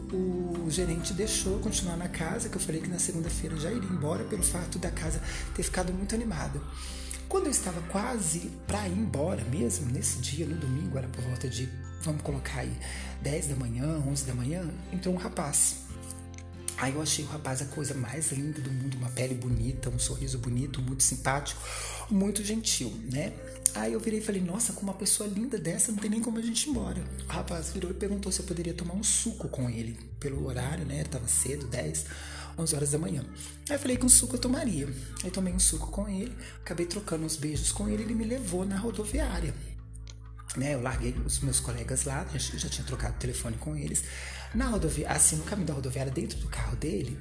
o 0.65 0.69
gerente 0.71 1.13
deixou 1.13 1.59
continuar 1.59 1.95
na 1.95 2.07
casa, 2.07 2.49
que 2.49 2.55
eu 2.55 2.61
falei 2.61 2.81
que 2.81 2.89
na 2.89 2.97
segunda-feira 2.97 3.55
já 3.55 3.71
iria 3.71 3.89
embora 3.89 4.23
pelo 4.23 4.41
fato 4.41 4.79
da 4.79 4.89
casa 4.89 5.21
ter 5.55 5.61
ficado 5.61 5.93
muito 5.93 6.15
animada. 6.15 6.59
Quando 7.29 7.45
eu 7.45 7.51
estava 7.51 7.81
quase 7.83 8.51
para 8.65 8.87
ir 8.87 8.97
embora 8.97 9.43
mesmo, 9.45 9.91
nesse 9.91 10.17
dia, 10.19 10.45
no 10.45 10.55
domingo, 10.55 10.97
era 10.97 11.07
por 11.07 11.23
volta 11.23 11.47
de, 11.47 11.69
vamos 12.01 12.23
colocar 12.23 12.61
aí, 12.61 12.75
10 13.21 13.47
da 13.47 13.55
manhã, 13.55 14.03
11 14.07 14.25
da 14.25 14.33
manhã, 14.33 14.67
entrou 14.91 15.13
um 15.13 15.17
rapaz 15.17 15.81
Aí 16.81 16.95
eu 16.95 17.01
achei 17.01 17.23
o 17.23 17.27
rapaz 17.27 17.61
a 17.61 17.65
coisa 17.65 17.93
mais 17.93 18.31
linda 18.31 18.59
do 18.59 18.71
mundo, 18.71 18.97
uma 18.97 19.09
pele 19.09 19.35
bonita, 19.35 19.87
um 19.87 19.99
sorriso 19.99 20.39
bonito, 20.39 20.81
muito 20.81 21.03
simpático, 21.03 21.61
muito 22.09 22.43
gentil, 22.43 22.91
né? 23.11 23.33
Aí 23.75 23.93
eu 23.93 23.99
virei 23.99 24.17
e 24.17 24.21
falei, 24.23 24.41
nossa, 24.41 24.73
com 24.73 24.81
uma 24.81 24.95
pessoa 24.95 25.29
linda 25.29 25.59
dessa 25.59 25.91
não 25.91 25.99
tem 25.99 26.09
nem 26.09 26.19
como 26.19 26.39
a 26.39 26.41
gente 26.41 26.65
ir 26.65 26.71
embora. 26.71 27.03
O 27.29 27.31
rapaz 27.31 27.69
virou 27.69 27.91
e 27.91 27.93
perguntou 27.93 28.31
se 28.31 28.39
eu 28.39 28.47
poderia 28.47 28.73
tomar 28.73 28.95
um 28.95 29.03
suco 29.03 29.47
com 29.47 29.69
ele, 29.69 29.95
pelo 30.19 30.43
horário, 30.47 30.83
né? 30.83 31.03
Tava 31.03 31.27
cedo, 31.27 31.67
10, 31.67 32.07
11 32.57 32.75
horas 32.75 32.89
da 32.89 32.97
manhã. 32.97 33.23
Aí 33.69 33.75
eu 33.75 33.79
falei 33.79 33.95
que 33.95 34.05
um 34.05 34.09
suco 34.09 34.35
eu 34.35 34.39
tomaria. 34.39 34.89
Aí 35.23 35.29
tomei 35.29 35.53
um 35.53 35.59
suco 35.59 35.85
com 35.91 36.09
ele, 36.09 36.35
acabei 36.61 36.87
trocando 36.87 37.23
uns 37.23 37.35
beijos 37.35 37.71
com 37.71 37.87
ele, 37.87 38.01
ele 38.01 38.15
me 38.15 38.23
levou 38.23 38.65
na 38.65 38.75
rodoviária. 38.75 39.53
Né, 40.57 40.73
eu 40.73 40.81
larguei 40.81 41.15
os 41.25 41.39
meus 41.41 41.59
colegas 41.59 42.03
lá, 42.05 42.25
já, 42.33 42.57
já 42.57 42.67
tinha 42.67 42.85
trocado 42.85 43.15
o 43.15 43.19
telefone 43.19 43.55
com 43.57 43.77
eles. 43.77 44.03
Na 44.53 44.67
rodoviária, 44.67 45.15
assim, 45.15 45.37
no 45.37 45.43
caminho 45.43 45.67
da 45.67 45.73
rodoviária, 45.73 46.11
dentro 46.11 46.37
do 46.39 46.47
carro 46.49 46.75
dele, 46.75 47.17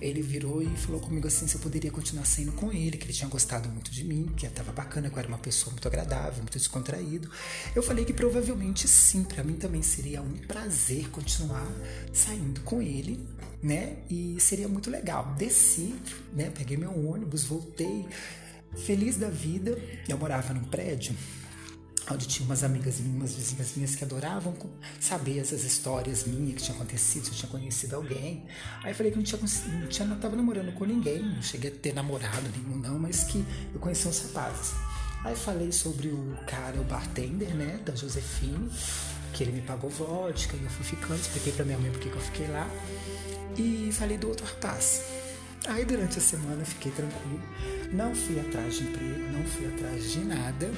ele 0.00 0.22
virou 0.22 0.62
e 0.62 0.68
falou 0.76 0.98
comigo 0.98 1.26
assim 1.26 1.46
se 1.46 1.54
eu 1.54 1.60
poderia 1.60 1.90
continuar 1.90 2.24
saindo 2.24 2.52
com 2.52 2.72
ele, 2.72 2.96
que 2.96 3.04
ele 3.04 3.12
tinha 3.12 3.28
gostado 3.28 3.68
muito 3.68 3.90
de 3.90 4.02
mim, 4.02 4.32
que 4.34 4.46
estava 4.46 4.72
bacana, 4.72 5.10
que 5.10 5.14
eu 5.14 5.18
era 5.18 5.28
uma 5.28 5.36
pessoa 5.36 5.72
muito 5.72 5.86
agradável, 5.86 6.38
muito 6.38 6.56
descontraído. 6.56 7.30
Eu 7.76 7.82
falei 7.82 8.06
que 8.06 8.14
provavelmente 8.14 8.88
sim, 8.88 9.24
para 9.24 9.44
mim 9.44 9.56
também 9.56 9.82
seria 9.82 10.22
um 10.22 10.32
prazer 10.48 11.10
continuar 11.10 11.66
saindo 12.14 12.62
com 12.62 12.80
ele, 12.80 13.28
né? 13.62 13.98
E 14.08 14.38
seria 14.40 14.66
muito 14.66 14.90
legal. 14.90 15.34
Desci, 15.36 15.94
né? 16.32 16.50
Peguei 16.56 16.78
meu 16.78 16.92
ônibus, 17.06 17.44
voltei 17.44 18.06
feliz 18.74 19.16
da 19.16 19.28
vida. 19.28 19.78
Eu 20.08 20.16
morava 20.16 20.54
num 20.54 20.64
prédio 20.64 21.14
onde 22.12 22.26
tinha 22.26 22.46
umas 22.46 22.64
amigas 22.64 23.00
minhas, 23.00 23.16
umas 23.16 23.34
vizinhas 23.34 23.72
minhas 23.76 23.94
que 23.94 24.04
adoravam 24.04 24.54
saber 24.98 25.38
essas 25.38 25.64
histórias 25.64 26.24
minhas 26.24 26.54
que 26.54 26.62
tinham 26.62 26.76
acontecido, 26.76 27.24
se 27.24 27.30
eu 27.30 27.36
tinha 27.36 27.50
conhecido 27.50 27.96
alguém. 27.96 28.44
Aí 28.82 28.92
eu 28.92 28.94
falei 28.94 29.12
que 29.12 29.18
não 29.18 29.24
tinha, 29.24 29.40
não 29.40 29.86
tinha, 29.88 30.08
não 30.08 30.18
tava 30.18 30.36
namorando 30.36 30.72
com 30.74 30.84
ninguém, 30.84 31.22
não 31.22 31.42
cheguei 31.42 31.70
a 31.70 31.74
ter 31.74 31.94
namorado 31.94 32.48
nenhum 32.56 32.78
não, 32.78 32.98
mas 32.98 33.24
que 33.24 33.44
eu 33.72 33.80
conhecia 33.80 34.10
uns 34.10 34.20
rapazes. 34.22 34.72
Aí 35.24 35.36
falei 35.36 35.70
sobre 35.70 36.08
o 36.08 36.36
cara, 36.46 36.80
o 36.80 36.84
bartender, 36.84 37.54
né, 37.54 37.78
da 37.84 37.94
Josefine, 37.94 38.70
que 39.32 39.44
ele 39.44 39.52
me 39.52 39.60
pagou 39.60 39.90
vodka 39.90 40.56
e 40.56 40.62
eu 40.62 40.70
fui 40.70 40.84
ficando, 40.84 41.20
expliquei 41.20 41.52
pra 41.52 41.64
minha 41.64 41.78
mãe 41.78 41.90
porque 41.90 42.08
que 42.08 42.16
eu 42.16 42.22
fiquei 42.22 42.48
lá. 42.48 42.68
E 43.58 43.90
falei 43.92 44.16
do 44.16 44.28
outro 44.28 44.46
rapaz. 44.46 45.02
Aí 45.68 45.84
durante 45.84 46.18
a 46.18 46.22
semana 46.22 46.64
fiquei 46.64 46.90
tranquilo, 46.92 47.42
não 47.92 48.14
fui 48.14 48.40
atrás 48.40 48.76
de 48.76 48.84
emprego, 48.84 49.30
não 49.30 49.44
fui 49.44 49.66
atrás 49.66 50.10
de 50.10 50.20
nada 50.20 50.70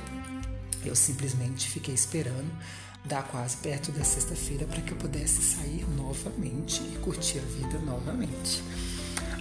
eu 0.88 0.96
simplesmente 0.96 1.68
fiquei 1.68 1.94
esperando 1.94 2.50
dar 3.04 3.22
quase 3.24 3.56
perto 3.56 3.90
da 3.92 4.04
sexta-feira 4.04 4.64
para 4.66 4.80
que 4.80 4.92
eu 4.92 4.96
pudesse 4.96 5.42
sair 5.42 5.84
novamente 5.96 6.82
e 6.82 6.98
curtir 6.98 7.38
a 7.38 7.42
vida 7.42 7.78
novamente. 7.80 8.62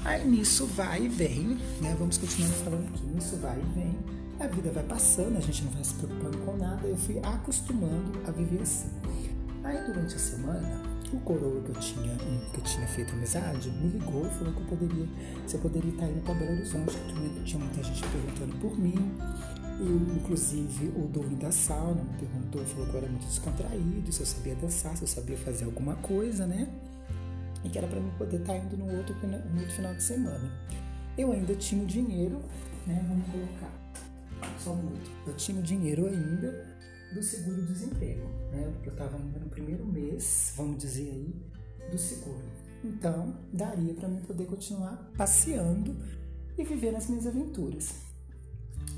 Aí 0.03 0.27
nisso 0.27 0.65
vai 0.65 1.03
e 1.03 1.07
vem, 1.07 1.59
né? 1.79 1.95
Vamos 1.97 2.17
continuando 2.17 2.55
falando 2.55 2.87
aqui, 2.87 3.05
nisso 3.05 3.37
vai 3.37 3.59
e 3.59 3.79
vem. 3.79 3.99
A 4.39 4.47
vida 4.47 4.71
vai 4.71 4.83
passando, 4.83 5.37
a 5.37 5.41
gente 5.41 5.63
não 5.63 5.71
vai 5.71 5.83
se 5.83 5.93
preocupando 5.93 6.37
com 6.39 6.57
nada. 6.57 6.87
Eu 6.87 6.97
fui 6.97 7.19
acostumando 7.19 8.19
a 8.27 8.31
viver 8.31 8.63
assim. 8.63 8.89
Aí 9.63 9.77
durante 9.85 10.15
a 10.15 10.19
semana, 10.19 10.81
o 11.13 11.19
coroa 11.19 11.61
que 11.61 11.69
eu 11.69 11.75
tinha, 11.75 12.15
que 12.51 12.57
eu 12.57 12.63
tinha 12.63 12.87
feito 12.87 13.13
amizade 13.13 13.69
me 13.69 13.89
ligou 13.89 14.25
e 14.25 14.29
falou 14.31 14.53
que 14.53 14.61
eu 14.61 14.65
poderia, 14.65 15.07
se 15.45 15.55
eu 15.55 15.61
poderia 15.61 15.91
estar 15.91 16.07
indo 16.07 16.23
para 16.23 16.33
Belo 16.33 16.51
Horizonte, 16.53 16.97
que 16.97 17.43
tinha 17.43 17.63
muita 17.63 17.83
gente 17.83 18.01
perguntando 18.07 18.55
por 18.57 18.79
mim. 18.79 19.11
Inclusive, 19.81 20.89
o 20.89 21.07
dono 21.07 21.35
da 21.37 21.51
sauna 21.51 22.03
me 22.03 22.19
perguntou, 22.19 22.63
falou 22.65 22.85
que 22.85 22.93
eu 22.93 22.97
era 22.99 23.07
muito 23.07 23.25
descontraído, 23.25 24.11
se 24.11 24.19
eu 24.19 24.25
sabia 24.27 24.53
dançar, 24.53 24.95
se 24.95 25.01
eu 25.01 25.07
sabia 25.07 25.35
fazer 25.37 25.65
alguma 25.65 25.95
coisa, 25.95 26.45
né? 26.45 26.71
E 27.63 27.69
que 27.69 27.79
era 27.79 27.87
para 27.87 27.99
mim 27.99 28.11
poder 28.15 28.41
estar 28.41 28.53
tá 28.53 28.59
indo 28.59 28.77
no 28.77 28.95
outro, 28.95 29.15
no 29.27 29.59
outro 29.59 29.75
final 29.75 29.95
de 29.95 30.03
semana. 30.03 30.51
Eu 31.17 31.31
ainda 31.31 31.55
tinha 31.55 31.83
o 31.83 31.85
dinheiro, 31.87 32.39
né? 32.85 33.03
Vamos 33.07 33.25
colocar 33.31 33.71
só 34.59 34.71
um 34.73 34.77
minuto. 34.77 35.09
Eu 35.25 35.33
tinha 35.35 35.59
o 35.59 35.63
dinheiro 35.63 36.05
ainda 36.05 36.77
do 37.13 37.23
seguro-desemprego, 37.23 38.27
né? 38.51 38.69
Porque 38.73 38.89
eu 38.89 38.93
estava 38.93 39.17
ainda 39.17 39.39
no 39.39 39.49
primeiro 39.49 39.83
mês, 39.83 40.53
vamos 40.55 40.77
dizer 40.77 41.09
aí, 41.09 41.35
do 41.89 41.97
seguro. 41.97 42.43
Então, 42.83 43.35
daria 43.51 43.95
para 43.95 44.07
mim 44.07 44.21
poder 44.21 44.45
continuar 44.45 45.11
passeando 45.17 45.95
e 46.55 46.63
viver 46.63 46.95
as 46.95 47.09
minhas 47.09 47.25
aventuras. 47.25 48.10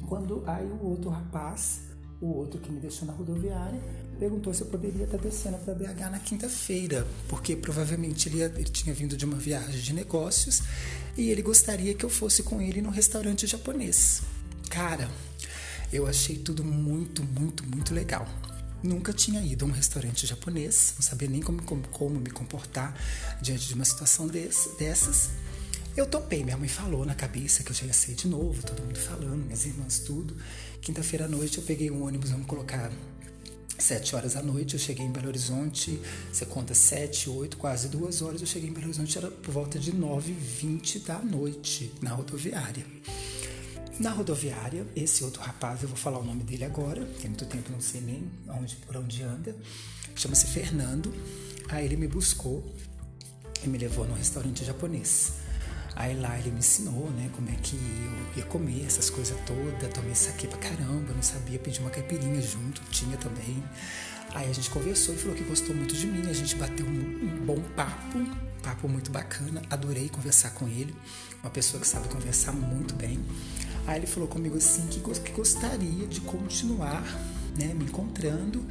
Quando 0.08 0.44
aí 0.46 0.66
o 0.66 0.86
outro 0.86 1.10
rapaz, 1.10 1.82
o 2.22 2.28
outro 2.28 2.60
que 2.60 2.72
me 2.72 2.80
deixou 2.80 3.08
na 3.08 3.14
rodoviária, 3.14 3.80
perguntou 4.20 4.54
se 4.54 4.62
eu 4.62 4.68
poderia 4.68 5.04
estar 5.04 5.18
descendo 5.18 5.58
para 5.58 5.74
BH 5.74 6.10
na 6.12 6.20
quinta-feira, 6.20 7.06
porque 7.28 7.56
provavelmente 7.56 8.30
ele, 8.30 8.38
ia, 8.38 8.46
ele 8.56 8.64
tinha 8.66 8.94
vindo 8.94 9.18
de 9.18 9.26
uma 9.26 9.38
viagem 9.38 9.82
de 9.82 9.94
negócios 9.94 10.62
e 11.18 11.30
ele 11.30 11.42
gostaria 11.42 11.94
que 11.94 12.06
eu 12.06 12.10
fosse 12.10 12.44
com 12.44 12.62
ele 12.62 12.82
no 12.82 12.90
restaurante 12.90 13.46
japonês. 13.46 14.22
Cara, 14.70 15.10
eu 15.92 16.08
achei 16.08 16.38
tudo 16.38 16.64
muito, 16.64 17.24
muito, 17.24 17.66
muito 17.66 17.94
legal. 17.94 18.28
Nunca 18.82 19.14
tinha 19.14 19.42
ido 19.42 19.66
a 19.66 19.68
um 19.68 19.72
restaurante 19.72 20.26
japonês, 20.26 20.94
não 20.96 21.04
sabia 21.04 21.30
nem 21.30 21.42
como, 21.42 21.62
como, 21.64 21.88
como 21.90 22.20
me 22.20 22.30
comportar 22.30 22.96
diante 23.42 23.68
de 23.68 23.74
uma 23.74 23.86
situação 23.86 24.28
desse, 24.28 24.76
dessas. 24.78 25.30
Eu 25.96 26.08
topei, 26.08 26.44
minha 26.44 26.58
mãe 26.58 26.68
falou 26.68 27.06
na 27.06 27.14
cabeça 27.14 27.64
que 27.64 27.70
eu 27.70 27.76
já 27.76 27.86
ia 27.86 27.94
sair 27.94 28.16
de 28.16 28.28
novo, 28.28 28.64
todo 28.64 28.82
mundo 28.82 28.98
falando, 28.98 29.46
minhas 29.46 29.66
irmãs, 29.66 30.00
tudo. 30.00 30.36
Quinta-feira 30.82 31.26
à 31.26 31.28
noite 31.28 31.60
eu 31.60 31.64
peguei 31.64 31.92
um 31.92 32.04
ônibus, 32.04 32.32
vamos 32.32 32.48
colocar 32.48 32.92
Sete 33.78 34.16
horas 34.16 34.36
da 34.36 34.42
noite 34.42 34.76
eu 34.76 34.80
cheguei 34.80 35.06
em 35.06 35.12
Belo 35.12 35.28
Horizonte, 35.28 36.00
você 36.32 36.46
conta 36.46 36.74
sete, 36.74 37.30
oito, 37.30 37.58
quase 37.58 37.90
duas 37.90 38.22
horas, 38.22 38.40
eu 38.40 38.48
cheguei 38.48 38.70
em 38.70 38.72
Belo 38.72 38.86
Horizonte, 38.86 39.18
era 39.18 39.30
por 39.30 39.52
volta 39.52 39.80
de 39.80 39.92
nove 39.94 40.32
e 40.32 40.36
vinte 40.36 41.00
da 41.00 41.20
noite, 41.20 41.92
na 42.00 42.12
rodoviária. 42.12 42.86
Na 44.00 44.12
rodoviária, 44.12 44.86
esse 44.96 45.24
outro 45.24 45.42
rapaz, 45.42 45.82
eu 45.82 45.90
vou 45.90 45.98
falar 45.98 46.20
o 46.20 46.24
nome 46.24 46.44
dele 46.44 46.64
agora, 46.64 47.04
tem 47.20 47.30
muito 47.30 47.46
tempo, 47.46 47.72
não 47.72 47.82
sei 47.82 48.00
nem 48.00 48.32
onde, 48.48 48.76
por 48.78 48.96
onde 48.96 49.22
anda, 49.24 49.56
chama-se 50.16 50.48
Fernando. 50.48 51.14
Aí 51.68 51.84
ele 51.84 51.98
me 51.98 52.08
buscou 52.08 52.64
e 53.64 53.68
me 53.68 53.78
levou 53.78 54.08
num 54.08 54.16
restaurante 54.16 54.64
japonês. 54.64 55.43
Aí 55.96 56.20
lá 56.20 56.38
ele 56.40 56.52
me 56.52 56.60
ensinou, 56.60 57.10
né, 57.12 57.30
como 57.36 57.50
é 57.50 57.56
que 57.62 57.76
eu 57.76 58.38
ia 58.38 58.46
comer 58.46 58.86
essas 58.86 59.10
coisas 59.10 59.38
todas. 59.46 59.94
Tomei 59.94 60.16
saque 60.16 60.48
pra 60.48 60.58
caramba, 60.58 61.14
não 61.14 61.22
sabia 61.22 61.60
pedir 61.60 61.82
uma 61.82 61.90
caipirinha 61.90 62.42
junto, 62.42 62.82
tinha 62.90 63.18
também. 63.18 63.64
Aí 64.34 64.50
a 64.50 64.54
gente 64.54 64.70
conversou 64.70 65.14
e 65.14 65.18
falou 65.18 65.36
que 65.36 65.44
gostou 65.44 65.76
muito 65.76 65.96
de 65.96 66.08
mim, 66.08 66.28
a 66.28 66.34
gente 66.34 66.56
bateu 66.56 66.86
um, 66.86 66.90
um 66.90 67.46
bom 67.46 67.62
papo, 67.76 68.18
papo 68.64 68.90
muito 68.90 69.12
bacana. 69.12 69.62
Adorei 69.70 70.10
conversar 70.10 70.52
com 70.52 70.68
ele, 70.68 70.96
uma 71.44 71.52
pessoa 71.52 71.80
que 71.80 71.88
sabe 71.88 72.08
conversar 72.08 72.52
muito 72.52 72.96
bem. 72.96 73.24
Aí 73.86 74.00
ele 74.00 74.08
falou 74.08 74.28
comigo 74.28 74.58
assim 74.58 74.88
que, 74.88 75.00
que 75.00 75.32
gostaria 75.32 76.08
de 76.08 76.22
continuar 76.22 77.04
né, 77.58 77.74
me 77.74 77.86
encontrando 77.86 78.66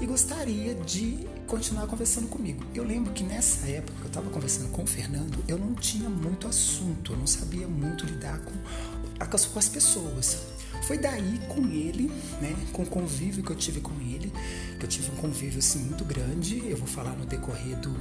e 0.00 0.06
gostaria 0.06 0.74
de 0.74 1.26
continuar 1.48 1.86
conversando 1.86 2.28
comigo. 2.28 2.62
Eu 2.74 2.84
lembro 2.84 3.12
que 3.12 3.24
nessa 3.24 3.66
época 3.66 3.94
que 3.98 4.04
eu 4.04 4.08
estava 4.08 4.30
conversando 4.30 4.70
com 4.70 4.82
o 4.82 4.86
Fernando, 4.86 5.42
eu 5.48 5.58
não 5.58 5.74
tinha 5.74 6.08
muito 6.08 6.46
assunto, 6.46 7.14
eu 7.14 7.16
não 7.16 7.26
sabia 7.26 7.66
muito 7.66 8.04
lidar 8.04 8.38
com, 8.40 8.52
com 8.52 9.58
as 9.58 9.68
pessoas. 9.68 10.36
Foi 10.82 10.98
daí 10.98 11.40
com 11.48 11.66
ele, 11.66 12.12
né, 12.40 12.54
com 12.72 12.82
o 12.82 12.86
convívio 12.86 13.42
que 13.42 13.50
eu 13.50 13.56
tive 13.56 13.80
com 13.80 13.94
ele, 14.00 14.30
que 14.78 14.84
eu 14.84 14.88
tive 14.88 15.10
um 15.10 15.16
convívio 15.16 15.58
assim 15.58 15.80
muito 15.80 16.04
grande, 16.04 16.62
eu 16.68 16.76
vou 16.76 16.86
falar 16.86 17.12
no 17.12 17.24
decorrer 17.24 17.76
do 17.78 17.96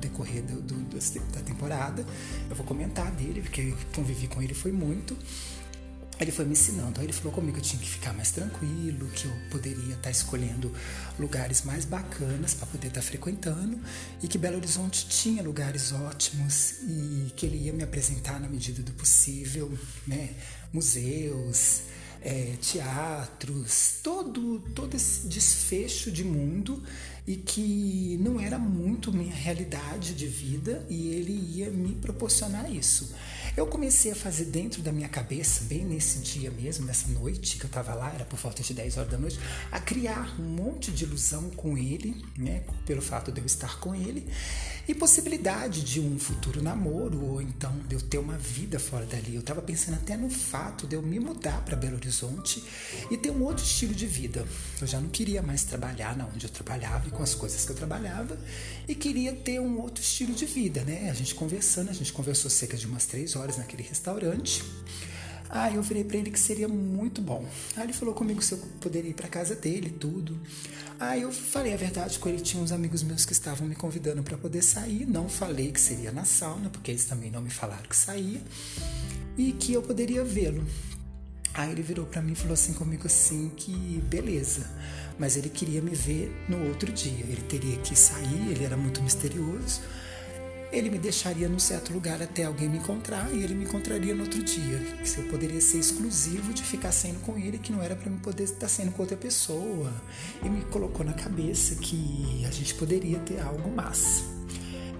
decorrer 0.00 0.42
do, 0.42 0.60
do, 0.60 1.32
da 1.32 1.40
temporada, 1.40 2.04
eu 2.48 2.56
vou 2.56 2.66
comentar 2.66 3.10
dele, 3.12 3.42
porque 3.42 3.74
convivi 3.94 4.26
com 4.26 4.42
ele 4.42 4.54
foi 4.54 4.72
muito. 4.72 5.16
Ele 6.20 6.30
foi 6.30 6.44
me 6.44 6.52
ensinando. 6.52 7.00
Aí 7.00 7.06
ele 7.06 7.12
falou 7.12 7.32
comigo 7.32 7.54
que 7.54 7.60
eu 7.60 7.64
tinha 7.64 7.80
que 7.80 7.88
ficar 7.88 8.12
mais 8.12 8.30
tranquilo, 8.30 9.08
que 9.08 9.24
eu 9.26 9.32
poderia 9.50 9.94
estar 9.94 10.10
escolhendo 10.10 10.70
lugares 11.18 11.62
mais 11.62 11.84
bacanas 11.84 12.52
para 12.52 12.66
poder 12.66 12.88
estar 12.88 13.02
frequentando 13.02 13.80
e 14.22 14.28
que 14.28 14.36
Belo 14.36 14.56
Horizonte 14.56 15.06
tinha 15.08 15.42
lugares 15.42 15.92
ótimos 15.92 16.74
e 16.82 17.32
que 17.34 17.46
ele 17.46 17.56
ia 17.56 17.72
me 17.72 17.82
apresentar 17.82 18.38
na 18.38 18.48
medida 18.48 18.82
do 18.82 18.92
possível, 18.92 19.72
né? 20.06 20.34
Museus, 20.72 21.82
é, 22.22 22.54
teatros, 22.60 23.94
todo, 24.02 24.60
todo 24.74 24.94
esse 24.94 25.26
desfecho 25.26 26.12
de 26.12 26.22
mundo 26.22 26.82
e 27.26 27.36
que 27.36 28.18
não 28.20 28.40
era 28.40 28.58
muito 28.58 29.12
minha 29.12 29.34
realidade 29.34 30.14
de 30.14 30.26
vida 30.26 30.84
e 30.88 31.08
ele 31.08 31.32
ia 31.32 31.70
me 31.70 31.94
proporcionar 31.94 32.70
isso. 32.70 33.14
Eu 33.56 33.66
comecei 33.66 34.12
a 34.12 34.14
fazer 34.14 34.44
dentro 34.44 34.80
da 34.80 34.92
minha 34.92 35.08
cabeça, 35.08 35.64
bem 35.64 35.84
nesse 35.84 36.18
dia 36.18 36.50
mesmo, 36.50 36.86
nessa 36.86 37.08
noite 37.08 37.56
que 37.56 37.64
eu 37.64 37.68
estava 37.68 37.94
lá, 37.94 38.12
era 38.14 38.24
por 38.24 38.38
volta 38.38 38.62
de 38.62 38.72
10 38.72 38.96
horas 38.96 39.10
da 39.10 39.18
noite, 39.18 39.40
a 39.72 39.80
criar 39.80 40.36
um 40.38 40.44
monte 40.44 40.92
de 40.92 41.04
ilusão 41.04 41.50
com 41.50 41.76
ele, 41.76 42.24
né, 42.38 42.62
pelo 42.86 43.02
fato 43.02 43.32
de 43.32 43.40
eu 43.40 43.46
estar 43.46 43.80
com 43.80 43.94
ele, 43.94 44.26
e 44.86 44.94
possibilidade 44.94 45.82
de 45.82 46.00
um 46.00 46.18
futuro 46.18 46.62
namoro, 46.62 47.24
ou 47.24 47.42
então 47.42 47.76
de 47.88 47.94
eu 47.94 48.00
ter 48.00 48.18
uma 48.18 48.38
vida 48.38 48.78
fora 48.78 49.04
dali. 49.04 49.34
Eu 49.34 49.40
estava 49.40 49.60
pensando 49.60 49.94
até 49.94 50.16
no 50.16 50.30
fato 50.30 50.86
de 50.86 50.96
eu 50.96 51.02
me 51.02 51.18
mudar 51.18 51.64
para 51.64 51.76
Belo 51.76 51.96
Horizonte 51.96 52.62
e 53.10 53.16
ter 53.16 53.30
um 53.30 53.42
outro 53.42 53.64
estilo 53.64 53.94
de 53.94 54.06
vida. 54.06 54.46
Eu 54.80 54.86
já 54.86 55.00
não 55.00 55.08
queria 55.08 55.42
mais 55.42 55.64
trabalhar 55.64 56.16
na 56.16 56.26
onde 56.26 56.46
eu 56.46 56.50
trabalhava 56.50 57.08
e 57.08 57.10
com 57.10 57.22
as 57.22 57.34
coisas 57.34 57.64
que 57.64 57.72
eu 57.72 57.76
trabalhava, 57.76 58.38
e 58.88 58.94
queria 58.94 59.32
ter 59.32 59.60
um 59.60 59.80
outro 59.80 60.02
estilo 60.02 60.34
de 60.34 60.46
vida, 60.46 60.82
né? 60.84 61.10
A 61.10 61.14
gente 61.14 61.34
conversando, 61.34 61.90
a 61.90 61.92
gente 61.92 62.12
conversou 62.12 62.50
cerca 62.50 62.76
de 62.76 62.86
umas 62.86 63.06
três 63.06 63.36
horas 63.36 63.39
naquele 63.56 63.82
restaurante. 63.82 64.62
Aí 65.48 65.74
eu 65.74 65.82
virei 65.82 66.04
para 66.04 66.16
ele 66.16 66.30
que 66.30 66.38
seria 66.38 66.68
muito 66.68 67.20
bom. 67.20 67.44
Aí 67.76 67.82
ele 67.82 67.92
falou 67.92 68.14
comigo 68.14 68.40
se 68.40 68.52
eu 68.52 68.58
poderia 68.80 69.10
ir 69.10 69.14
para 69.14 69.28
casa 69.28 69.56
dele, 69.56 69.90
tudo. 69.90 70.38
Aí 70.98 71.22
eu 71.22 71.32
falei 71.32 71.74
a 71.74 71.76
verdade 71.76 72.18
com 72.18 72.28
ele, 72.28 72.40
tinha 72.40 72.62
uns 72.62 72.70
amigos 72.70 73.02
meus 73.02 73.24
que 73.24 73.32
estavam 73.32 73.66
me 73.66 73.74
convidando 73.74 74.22
para 74.22 74.36
poder 74.36 74.62
sair, 74.62 75.06
não 75.06 75.28
falei 75.28 75.72
que 75.72 75.80
seria 75.80 76.12
na 76.12 76.24
sauna, 76.24 76.68
porque 76.70 76.90
eles 76.90 77.04
também 77.04 77.30
não 77.30 77.40
me 77.40 77.50
falaram 77.50 77.82
que 77.88 77.96
saía 77.96 78.40
e 79.36 79.52
que 79.52 79.72
eu 79.72 79.82
poderia 79.82 80.22
vê-lo. 80.22 80.64
Aí 81.52 81.72
ele 81.72 81.82
virou 81.82 82.06
para 82.06 82.22
mim 82.22 82.32
e 82.32 82.36
falou 82.36 82.54
assim 82.54 82.74
comigo 82.74 83.06
assim 83.06 83.50
que 83.56 83.72
beleza, 84.08 84.70
mas 85.18 85.36
ele 85.36 85.48
queria 85.48 85.82
me 85.82 85.94
ver 85.94 86.32
no 86.48 86.68
outro 86.68 86.92
dia. 86.92 87.24
Ele 87.24 87.42
teria 87.48 87.76
que 87.78 87.96
sair, 87.96 88.50
ele 88.50 88.62
era 88.62 88.76
muito 88.76 89.02
misterioso 89.02 89.80
ele 90.72 90.88
me 90.88 90.98
deixaria 90.98 91.48
num 91.48 91.58
certo 91.58 91.92
lugar 91.92 92.22
até 92.22 92.44
alguém 92.44 92.68
me 92.68 92.78
encontrar 92.78 93.32
e 93.32 93.42
ele 93.42 93.54
me 93.54 93.64
encontraria 93.64 94.14
no 94.14 94.22
outro 94.22 94.42
dia. 94.42 94.80
Se 95.04 95.18
eu 95.18 95.24
poderia 95.24 95.60
ser 95.60 95.78
exclusivo 95.78 96.52
de 96.52 96.62
ficar 96.62 96.92
saindo 96.92 97.20
com 97.20 97.36
ele, 97.36 97.58
que 97.58 97.72
não 97.72 97.82
era 97.82 97.96
para 97.96 98.08
me 98.08 98.18
poder 98.18 98.44
estar 98.44 98.68
saindo 98.68 98.92
com 98.92 99.02
outra 99.02 99.16
pessoa. 99.16 99.92
E 100.44 100.48
me 100.48 100.62
colocou 100.66 101.04
na 101.04 101.12
cabeça 101.12 101.74
que 101.74 102.44
a 102.46 102.50
gente 102.50 102.74
poderia 102.74 103.18
ter 103.18 103.40
algo 103.40 103.68
massa. 103.74 104.22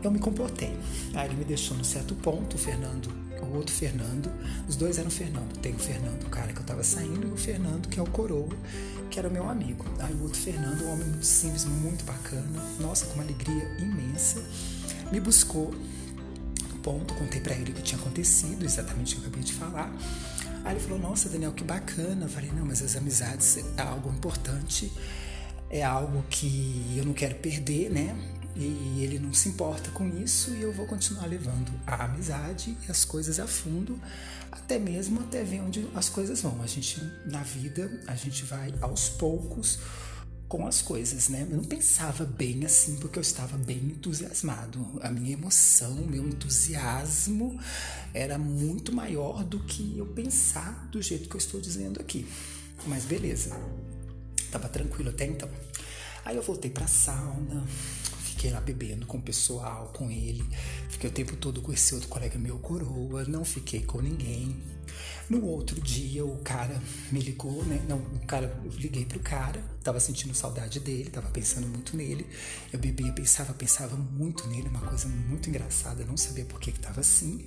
Eu 0.02 0.10
me 0.10 0.18
comportei. 0.18 0.76
Aí 1.14 1.28
ele 1.28 1.36
me 1.36 1.44
deixou 1.44 1.76
num 1.76 1.84
certo 1.84 2.14
ponto, 2.16 2.56
o 2.56 2.58
Fernando, 2.58 3.12
o 3.40 3.56
outro 3.56 3.74
Fernando, 3.74 4.30
os 4.68 4.76
dois 4.76 4.98
eram 4.98 5.10
Fernando. 5.10 5.56
Tem 5.58 5.74
o 5.74 5.78
Fernando, 5.78 6.24
o 6.24 6.30
cara 6.30 6.52
que 6.52 6.58
eu 6.58 6.64
tava 6.64 6.82
saindo, 6.82 7.28
e 7.28 7.32
o 7.32 7.36
Fernando, 7.36 7.88
que 7.88 7.98
é 7.98 8.02
o 8.02 8.06
coroa, 8.06 8.56
que 9.10 9.18
era 9.18 9.28
meu 9.28 9.48
amigo. 9.48 9.84
Aí 9.98 10.14
o 10.14 10.22
outro 10.22 10.40
Fernando, 10.40 10.82
um 10.84 10.92
homem 10.92 11.06
muito 11.06 11.26
simples, 11.26 11.64
muito 11.64 12.04
bacana, 12.04 12.62
nossa, 12.80 13.06
com 13.06 13.14
uma 13.14 13.22
alegria 13.22 13.64
imensa 13.78 14.42
me 15.10 15.20
buscou 15.20 15.74
no 16.68 16.78
ponto, 16.82 17.14
contei 17.14 17.40
para 17.40 17.54
ele 17.54 17.72
o 17.72 17.74
que 17.74 17.82
tinha 17.82 18.00
acontecido, 18.00 18.64
exatamente 18.64 19.14
o 19.14 19.18
que 19.18 19.24
eu 19.24 19.28
acabei 19.28 19.44
de 19.44 19.52
falar. 19.52 19.92
Aí 20.64 20.74
ele 20.74 20.80
falou: 20.80 20.98
Nossa, 20.98 21.28
Daniel, 21.28 21.52
que 21.52 21.64
bacana. 21.64 22.26
Eu 22.26 22.28
falei: 22.28 22.50
Não, 22.52 22.64
mas 22.64 22.82
as 22.82 22.96
amizades 22.96 23.58
é 23.76 23.82
algo 23.82 24.10
importante, 24.10 24.92
é 25.68 25.82
algo 25.82 26.24
que 26.28 26.94
eu 26.96 27.04
não 27.04 27.12
quero 27.12 27.34
perder, 27.36 27.90
né? 27.90 28.16
E 28.56 29.02
ele 29.02 29.18
não 29.18 29.32
se 29.32 29.48
importa 29.48 29.90
com 29.92 30.08
isso 30.18 30.50
e 30.50 30.60
eu 30.60 30.72
vou 30.72 30.84
continuar 30.84 31.26
levando 31.26 31.70
a 31.86 32.04
amizade 32.04 32.76
e 32.86 32.90
as 32.90 33.04
coisas 33.04 33.38
a 33.38 33.46
fundo, 33.46 33.98
até 34.50 34.78
mesmo 34.78 35.20
até 35.20 35.42
ver 35.44 35.60
onde 35.62 35.88
as 35.94 36.08
coisas 36.08 36.42
vão. 36.42 36.60
A 36.60 36.66
gente, 36.66 37.00
na 37.26 37.42
vida, 37.42 37.90
a 38.06 38.14
gente 38.14 38.44
vai 38.44 38.74
aos 38.80 39.08
poucos 39.08 39.78
com 40.50 40.66
as 40.66 40.82
coisas, 40.82 41.28
né? 41.28 41.46
Eu 41.48 41.58
não 41.58 41.64
pensava 41.64 42.24
bem 42.24 42.64
assim 42.64 42.96
porque 42.96 43.16
eu 43.16 43.22
estava 43.22 43.56
bem 43.56 43.76
entusiasmado. 43.76 44.84
A 45.00 45.08
minha 45.08 45.32
emoção, 45.32 45.94
meu 45.94 46.26
entusiasmo 46.26 47.56
era 48.12 48.36
muito 48.36 48.92
maior 48.92 49.44
do 49.44 49.60
que 49.60 49.96
eu 49.96 50.06
pensar 50.06 50.88
do 50.90 51.00
jeito 51.00 51.28
que 51.28 51.36
eu 51.36 51.38
estou 51.38 51.60
dizendo 51.60 52.00
aqui. 52.00 52.26
Mas 52.84 53.04
beleza. 53.04 53.56
Tava 54.50 54.68
tranquilo 54.68 55.10
até 55.10 55.24
então. 55.24 55.48
Aí 56.24 56.34
eu 56.34 56.42
voltei 56.42 56.68
pra 56.68 56.88
sauna, 56.88 57.64
fiquei 58.24 58.50
lá 58.50 58.60
bebendo 58.60 59.06
com 59.06 59.18
o 59.18 59.22
pessoal, 59.22 59.92
com 59.94 60.10
ele. 60.10 60.44
Fiquei 60.88 61.08
o 61.08 61.12
tempo 61.12 61.36
todo 61.36 61.62
com 61.62 61.72
esse 61.72 61.94
outro 61.94 62.08
colega 62.08 62.36
meu, 62.36 62.58
coroa, 62.58 63.22
não 63.24 63.44
fiquei 63.44 63.82
com 63.82 64.02
ninguém. 64.02 64.60
No 65.30 65.44
outro 65.46 65.80
dia, 65.80 66.24
o 66.24 66.38
cara 66.38 66.82
me 67.12 67.20
ligou, 67.20 67.64
né? 67.64 67.80
Não, 67.88 67.98
o 67.98 68.26
cara, 68.26 68.52
eu 68.64 68.70
liguei 68.72 69.04
pro 69.04 69.20
cara, 69.20 69.62
tava 69.80 70.00
sentindo 70.00 70.34
saudade 70.34 70.80
dele, 70.80 71.08
tava 71.08 71.28
pensando 71.28 71.68
muito 71.68 71.96
nele. 71.96 72.26
Eu 72.72 72.80
bebia, 72.80 73.12
pensava, 73.12 73.54
pensava 73.54 73.94
muito 73.94 74.48
nele, 74.48 74.68
uma 74.68 74.80
coisa 74.80 75.06
muito 75.06 75.48
engraçada, 75.48 76.04
não 76.04 76.16
sabia 76.16 76.44
por 76.44 76.58
que 76.58 76.72
que 76.72 76.80
tava 76.80 76.98
assim. 76.98 77.46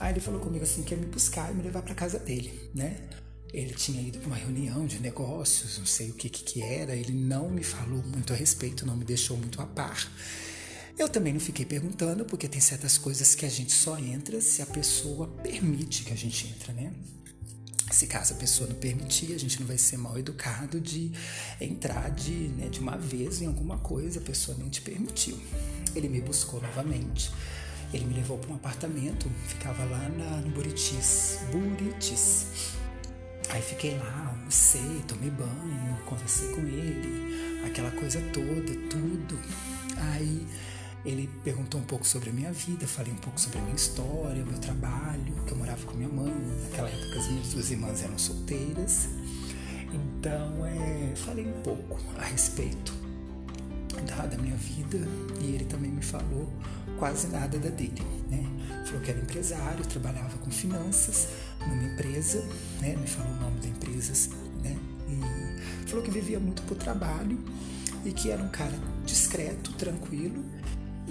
Aí 0.00 0.14
ele 0.14 0.20
falou 0.20 0.40
comigo 0.40 0.64
assim 0.64 0.82
que 0.82 0.94
ia 0.94 1.00
me 1.00 1.04
buscar 1.04 1.52
e 1.52 1.54
me 1.54 1.62
levar 1.62 1.82
para 1.82 1.94
casa 1.94 2.18
dele, 2.18 2.70
né? 2.74 2.96
Ele 3.52 3.74
tinha 3.74 4.00
ido 4.00 4.18
para 4.18 4.28
uma 4.28 4.36
reunião 4.36 4.86
de 4.86 4.98
negócios, 4.98 5.78
não 5.78 5.84
sei 5.84 6.08
o 6.08 6.14
que, 6.14 6.30
que 6.30 6.42
que 6.42 6.62
era, 6.62 6.96
ele 6.96 7.12
não 7.12 7.50
me 7.50 7.62
falou 7.62 8.02
muito 8.02 8.32
a 8.32 8.36
respeito, 8.36 8.86
não 8.86 8.96
me 8.96 9.04
deixou 9.04 9.36
muito 9.36 9.60
a 9.60 9.66
par. 9.66 10.10
Eu 10.98 11.08
também 11.08 11.32
não 11.32 11.40
fiquei 11.40 11.64
perguntando, 11.64 12.24
porque 12.24 12.48
tem 12.48 12.60
certas 12.60 12.98
coisas 12.98 13.34
que 13.34 13.46
a 13.46 13.48
gente 13.48 13.72
só 13.72 13.98
entra 13.98 14.40
se 14.40 14.62
a 14.62 14.66
pessoa 14.66 15.26
permite 15.42 16.04
que 16.04 16.12
a 16.12 16.16
gente 16.16 16.46
entra, 16.46 16.72
né? 16.72 16.92
Se 17.90 18.06
caso 18.06 18.32
a 18.32 18.36
pessoa 18.36 18.68
não 18.68 18.76
permitir, 18.76 19.34
a 19.34 19.38
gente 19.38 19.60
não 19.60 19.66
vai 19.66 19.76
ser 19.76 19.98
mal 19.98 20.18
educado 20.18 20.80
de 20.80 21.12
entrar 21.60 22.10
de, 22.10 22.32
né, 22.32 22.68
de 22.68 22.80
uma 22.80 22.96
vez 22.96 23.42
em 23.42 23.46
alguma 23.46 23.76
coisa, 23.78 24.18
a 24.18 24.22
pessoa 24.22 24.56
nem 24.58 24.70
te 24.70 24.80
permitiu. 24.80 25.38
Ele 25.94 26.08
me 26.08 26.20
buscou 26.20 26.60
novamente. 26.62 27.30
Ele 27.92 28.06
me 28.06 28.14
levou 28.14 28.38
para 28.38 28.50
um 28.50 28.54
apartamento, 28.54 29.30
ficava 29.46 29.84
lá 29.84 30.08
na, 30.08 30.36
no 30.38 30.50
Buritis. 30.50 31.38
Buritis. 31.50 32.46
Aí 33.50 33.60
fiquei 33.60 33.98
lá, 33.98 34.28
almocei, 34.34 35.02
tomei 35.06 35.30
banho, 35.30 35.98
conversei 36.06 36.48
com 36.54 36.62
ele, 36.62 37.62
aquela 37.66 37.90
coisa 37.90 38.18
toda, 38.32 38.74
tudo. 38.88 39.38
Aí 39.98 40.46
ele 41.04 41.28
perguntou 41.42 41.80
um 41.80 41.84
pouco 41.84 42.06
sobre 42.06 42.30
a 42.30 42.32
minha 42.32 42.52
vida, 42.52 42.86
falei 42.86 43.12
um 43.12 43.16
pouco 43.16 43.40
sobre 43.40 43.58
a 43.58 43.62
minha 43.62 43.74
história, 43.74 44.42
o 44.42 44.46
meu 44.46 44.58
trabalho, 44.58 45.34
que 45.46 45.52
eu 45.52 45.58
morava 45.58 45.84
com 45.84 45.94
minha 45.94 46.08
mãe. 46.08 46.32
Naquela 46.64 46.88
época 46.88 47.18
as 47.18 47.28
minhas 47.28 47.48
duas 47.48 47.70
irmãs 47.70 48.02
eram 48.02 48.18
solteiras. 48.18 49.08
Então, 49.92 50.64
é, 50.64 51.12
falei 51.16 51.46
um 51.46 51.62
pouco 51.62 51.98
a 52.18 52.24
respeito 52.24 52.94
da, 54.06 54.26
da 54.26 54.38
minha 54.38 54.56
vida 54.56 54.98
e 55.40 55.54
ele 55.54 55.64
também 55.64 55.90
me 55.90 56.02
falou 56.02 56.48
quase 56.98 57.26
nada 57.26 57.58
da 57.58 57.68
dele, 57.68 58.00
né? 58.30 58.44
Falou 58.86 59.00
que 59.00 59.10
era 59.10 59.20
empresário, 59.20 59.84
trabalhava 59.86 60.38
com 60.38 60.50
finanças 60.50 61.28
numa 61.66 61.82
empresa, 61.82 62.44
né? 62.80 62.94
Me 62.94 63.08
falou 63.08 63.32
o 63.32 63.40
nome 63.40 63.60
da 63.60 63.68
empresa, 63.68 64.30
né? 64.62 64.76
E 65.08 65.88
falou 65.88 66.04
que 66.04 66.12
vivia 66.12 66.38
muito 66.38 66.62
por 66.62 66.76
trabalho 66.76 67.38
e 68.04 68.12
que 68.12 68.30
era 68.30 68.42
um 68.42 68.48
cara 68.48 68.78
discreto, 69.04 69.72
tranquilo 69.72 70.44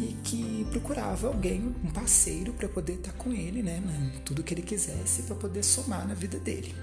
e 0.02 0.18
que 0.24 0.66
procurava 0.72 1.28
alguém, 1.28 1.76
um 1.84 1.92
parceiro 1.92 2.54
para 2.54 2.68
poder 2.68 2.94
estar 2.94 3.12
tá 3.12 3.18
com 3.18 3.32
ele, 3.32 3.62
né? 3.62 3.82
Tudo 4.26 4.42
que 4.42 4.54
ele 4.54 4.64
quisesse 4.64 5.24
para 5.24 5.36
poder 5.36 5.64
somar 5.64 6.08
na 6.08 6.16
vida 6.16 6.40
dele. 6.40 6.74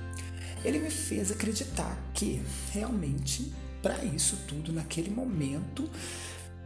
Ele 0.65 0.79
me 0.79 0.91
fez 0.91 1.31
acreditar 1.31 1.99
que 2.15 2.41
realmente 2.73 3.53
para 3.83 4.05
isso 4.05 4.37
tudo 4.47 4.73
naquele 4.73 5.11
momento 5.11 5.89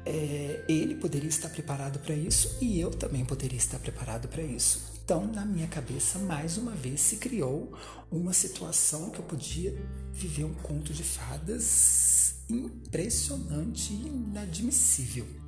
é, 0.04 0.64
ele 0.68 0.94
poderia 0.94 1.28
estar 1.28 1.48
preparado 1.48 1.98
para 2.00 2.14
isso 2.14 2.58
e 2.60 2.80
eu 2.80 2.90
também 2.90 3.24
poderia 3.24 3.56
estar 3.58 3.78
preparado 3.78 4.28
para 4.28 4.42
isso. 4.42 4.92
Então, 5.04 5.26
na 5.26 5.44
minha 5.44 5.66
cabeça, 5.66 6.18
mais 6.18 6.56
uma 6.56 6.72
vez 6.72 7.00
se 7.00 7.16
criou 7.16 7.72
uma 8.10 8.32
situação 8.32 9.10
que 9.10 9.18
eu 9.18 9.24
podia 9.24 9.74
viver 10.12 10.44
um 10.44 10.54
conto 10.54 10.92
de 10.92 11.02
fadas 11.02 12.36
impressionante 12.48 13.92
e 13.92 14.06
inadmissível. 14.06 15.41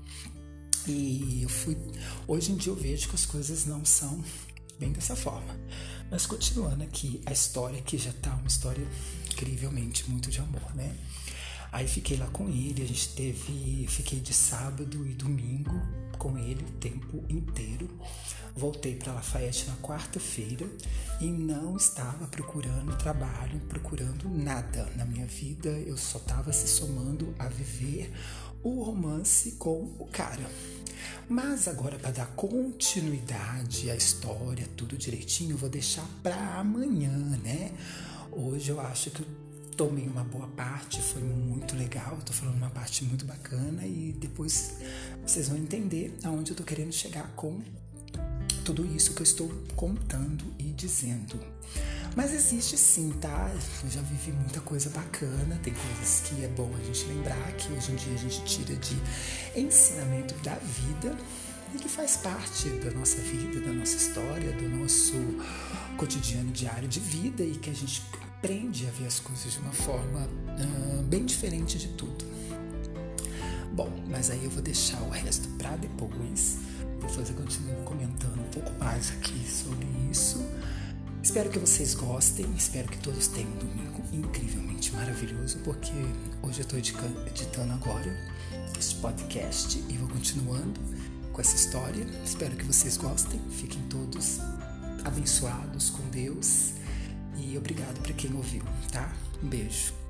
E 0.87 1.41
eu 1.43 1.49
fui. 1.49 1.77
Hoje 2.27 2.53
em 2.53 2.57
dia 2.57 2.73
eu 2.73 2.77
vejo 2.77 3.09
que 3.09 3.15
as 3.15 3.25
coisas 3.25 3.65
não 3.65 3.85
são 3.85 4.23
bem 4.79 4.93
dessa 4.93 5.17
forma. 5.17 5.59
Mas 6.11 6.27
continuando 6.27 6.83
aqui 6.85 7.21
a 7.25 7.33
história, 7.33 7.81
que 7.81 7.97
já 7.97 8.13
tá 8.13 8.35
uma 8.35 8.47
história 8.47 8.87
incrivelmente 9.33 10.09
muito 10.11 10.31
de 10.31 10.41
amor, 10.41 10.75
né? 10.75 10.95
Aí 11.73 11.89
fiquei 11.89 12.17
lá 12.17 12.27
com 12.29 12.49
ele, 12.49 12.83
a 12.83 12.87
gente 12.87 13.09
teve. 13.11 13.87
Fiquei 13.89 14.21
de 14.21 14.33
sábado 14.33 15.07
e 15.07 15.13
domingo 15.15 15.73
com 16.19 16.39
ele 16.39 16.63
o 16.63 16.71
tempo 16.79 17.25
inteiro. 17.29 17.89
Voltei 18.55 18.95
para 18.95 19.13
Lafayette 19.13 19.67
na 19.67 19.77
quarta-feira 19.77 20.69
e 21.21 21.27
não 21.27 21.77
estava 21.77 22.27
procurando 22.27 22.97
trabalho, 22.99 23.61
procurando 23.69 24.29
nada 24.29 24.89
na 24.97 25.05
minha 25.05 25.27
vida. 25.27 25.69
Eu 25.69 25.97
só 25.97 26.19
estava 26.19 26.53
se 26.53 26.69
somando 26.69 27.35
a 27.39 27.49
viver 27.49 28.13
o 28.63 28.83
romance 28.83 29.53
com 29.53 29.95
o 29.99 30.09
cara. 30.11 30.51
Mas 31.29 31.69
agora, 31.69 31.99
para 31.99 32.11
dar 32.11 32.27
continuidade 32.29 33.91
à 33.91 33.97
história, 33.97 34.67
tudo 34.77 34.97
direitinho, 34.97 35.53
eu 35.53 35.59
vou 35.59 35.69
deixar 35.69 36.07
para 36.23 36.59
amanhã, 36.59 37.11
né? 37.43 37.73
Hoje 38.31 38.71
eu 38.71 38.81
acho 38.81 39.11
que 39.11 39.25
tomei 39.77 40.07
uma 40.07 40.25
boa 40.25 40.47
parte, 40.49 41.01
foi 41.01 41.23
muito 41.23 41.77
legal. 41.77 42.19
Tô 42.25 42.33
falando 42.33 42.57
uma 42.57 42.71
parte 42.71 43.05
muito 43.05 43.25
bacana 43.25 43.87
e 43.87 44.15
depois 44.19 44.75
vocês 45.27 45.49
vão 45.49 45.59
entender 45.59 46.17
aonde 46.23 46.53
eu 46.53 46.57
tô 46.57 46.63
querendo 46.63 46.93
chegar 46.93 47.29
com 47.35 47.61
tudo 48.65 48.85
isso 48.87 49.15
que 49.15 49.21
eu 49.21 49.25
estou 49.25 49.49
contando 49.77 50.45
dizendo. 50.75 51.41
Mas 52.17 52.33
existe 52.33 52.77
sim, 52.77 53.11
tá? 53.21 53.51
Eu 53.83 53.91
já 53.91 54.01
vivi 54.03 54.31
muita 54.33 54.61
coisa 54.61 54.89
bacana, 54.91 55.59
tem 55.63 55.75
coisas 55.75 56.21
que 56.21 56.45
é 56.45 56.49
bom 56.49 56.71
a 56.79 56.85
gente 56.85 57.07
lembrar, 57.07 57.53
que 57.53 57.73
hoje 57.73 57.93
em 57.93 57.97
dia 57.97 58.15
a 58.15 58.19
gente 58.19 58.45
tira 58.45 58.77
de 58.77 58.97
ensinamento 59.57 60.35
da 60.45 60.55
vida 60.55 61.17
e 61.75 61.79
que 61.79 61.89
faz 61.89 62.17
parte 62.17 62.69
da 62.69 62.91
nossa 62.93 63.21
vida, 63.21 63.61
da 63.61 63.73
nossa 63.73 63.97
história, 63.97 64.53
do 64.53 64.69
nosso 64.69 65.15
cotidiano 65.97 66.53
diário 66.53 66.89
de 66.89 67.01
vida 67.01 67.43
e 67.43 67.57
que 67.57 67.71
a 67.71 67.75
gente 67.75 68.03
aprende 68.39 68.87
a 68.87 68.91
ver 68.91 69.07
as 69.07 69.19
coisas 69.19 69.53
de 69.53 69.59
uma 69.59 69.73
forma 69.73 70.21
uh, 70.21 71.03
bem 71.03 71.25
diferente 71.25 71.79
de 71.79 71.89
tudo. 71.89 72.25
Bom, 73.73 73.91
mas 74.09 74.31
aí 74.31 74.45
eu 74.45 74.51
vou 74.51 74.63
deixar 74.63 75.03
o 75.03 75.11
resto 75.11 75.49
para 75.59 75.77
depois. 75.77 76.59
Depois 77.07 77.29
eu 77.29 77.37
continuo 77.37 77.77
comentando 77.85 78.41
um 78.41 78.51
pouco 78.51 78.73
mais 78.79 79.11
aqui 79.11 79.47
sobre 79.49 79.87
isso. 80.11 80.45
Espero 81.23 81.49
que 81.51 81.59
vocês 81.59 81.95
gostem, 81.95 82.47
espero 82.57 82.89
que 82.89 82.99
todos 82.99 83.29
tenham 83.29 83.51
um 83.51 83.59
domingo 83.59 84.03
incrivelmente 84.13 84.93
maravilhoso, 84.93 85.59
porque 85.59 85.93
hoje 86.43 86.61
eu 86.61 86.63
estou 86.63 86.79
editando 86.79 87.73
agora 87.73 88.15
este 88.79 88.97
podcast 88.97 89.83
e 89.89 89.97
vou 89.97 90.09
continuando 90.09 90.81
com 91.33 91.41
essa 91.41 91.57
história. 91.57 92.07
Espero 92.25 92.57
que 92.57 92.65
vocês 92.65 92.97
gostem, 92.97 93.41
fiquem 93.51 93.83
todos 93.89 94.41
abençoados 95.05 95.91
com 95.91 96.03
Deus 96.11 96.73
e 97.37 97.57
obrigado 97.57 98.01
para 98.03 98.13
quem 98.13 98.35
ouviu, 98.35 98.63
tá? 98.91 99.13
Um 99.43 99.49
beijo. 99.49 100.04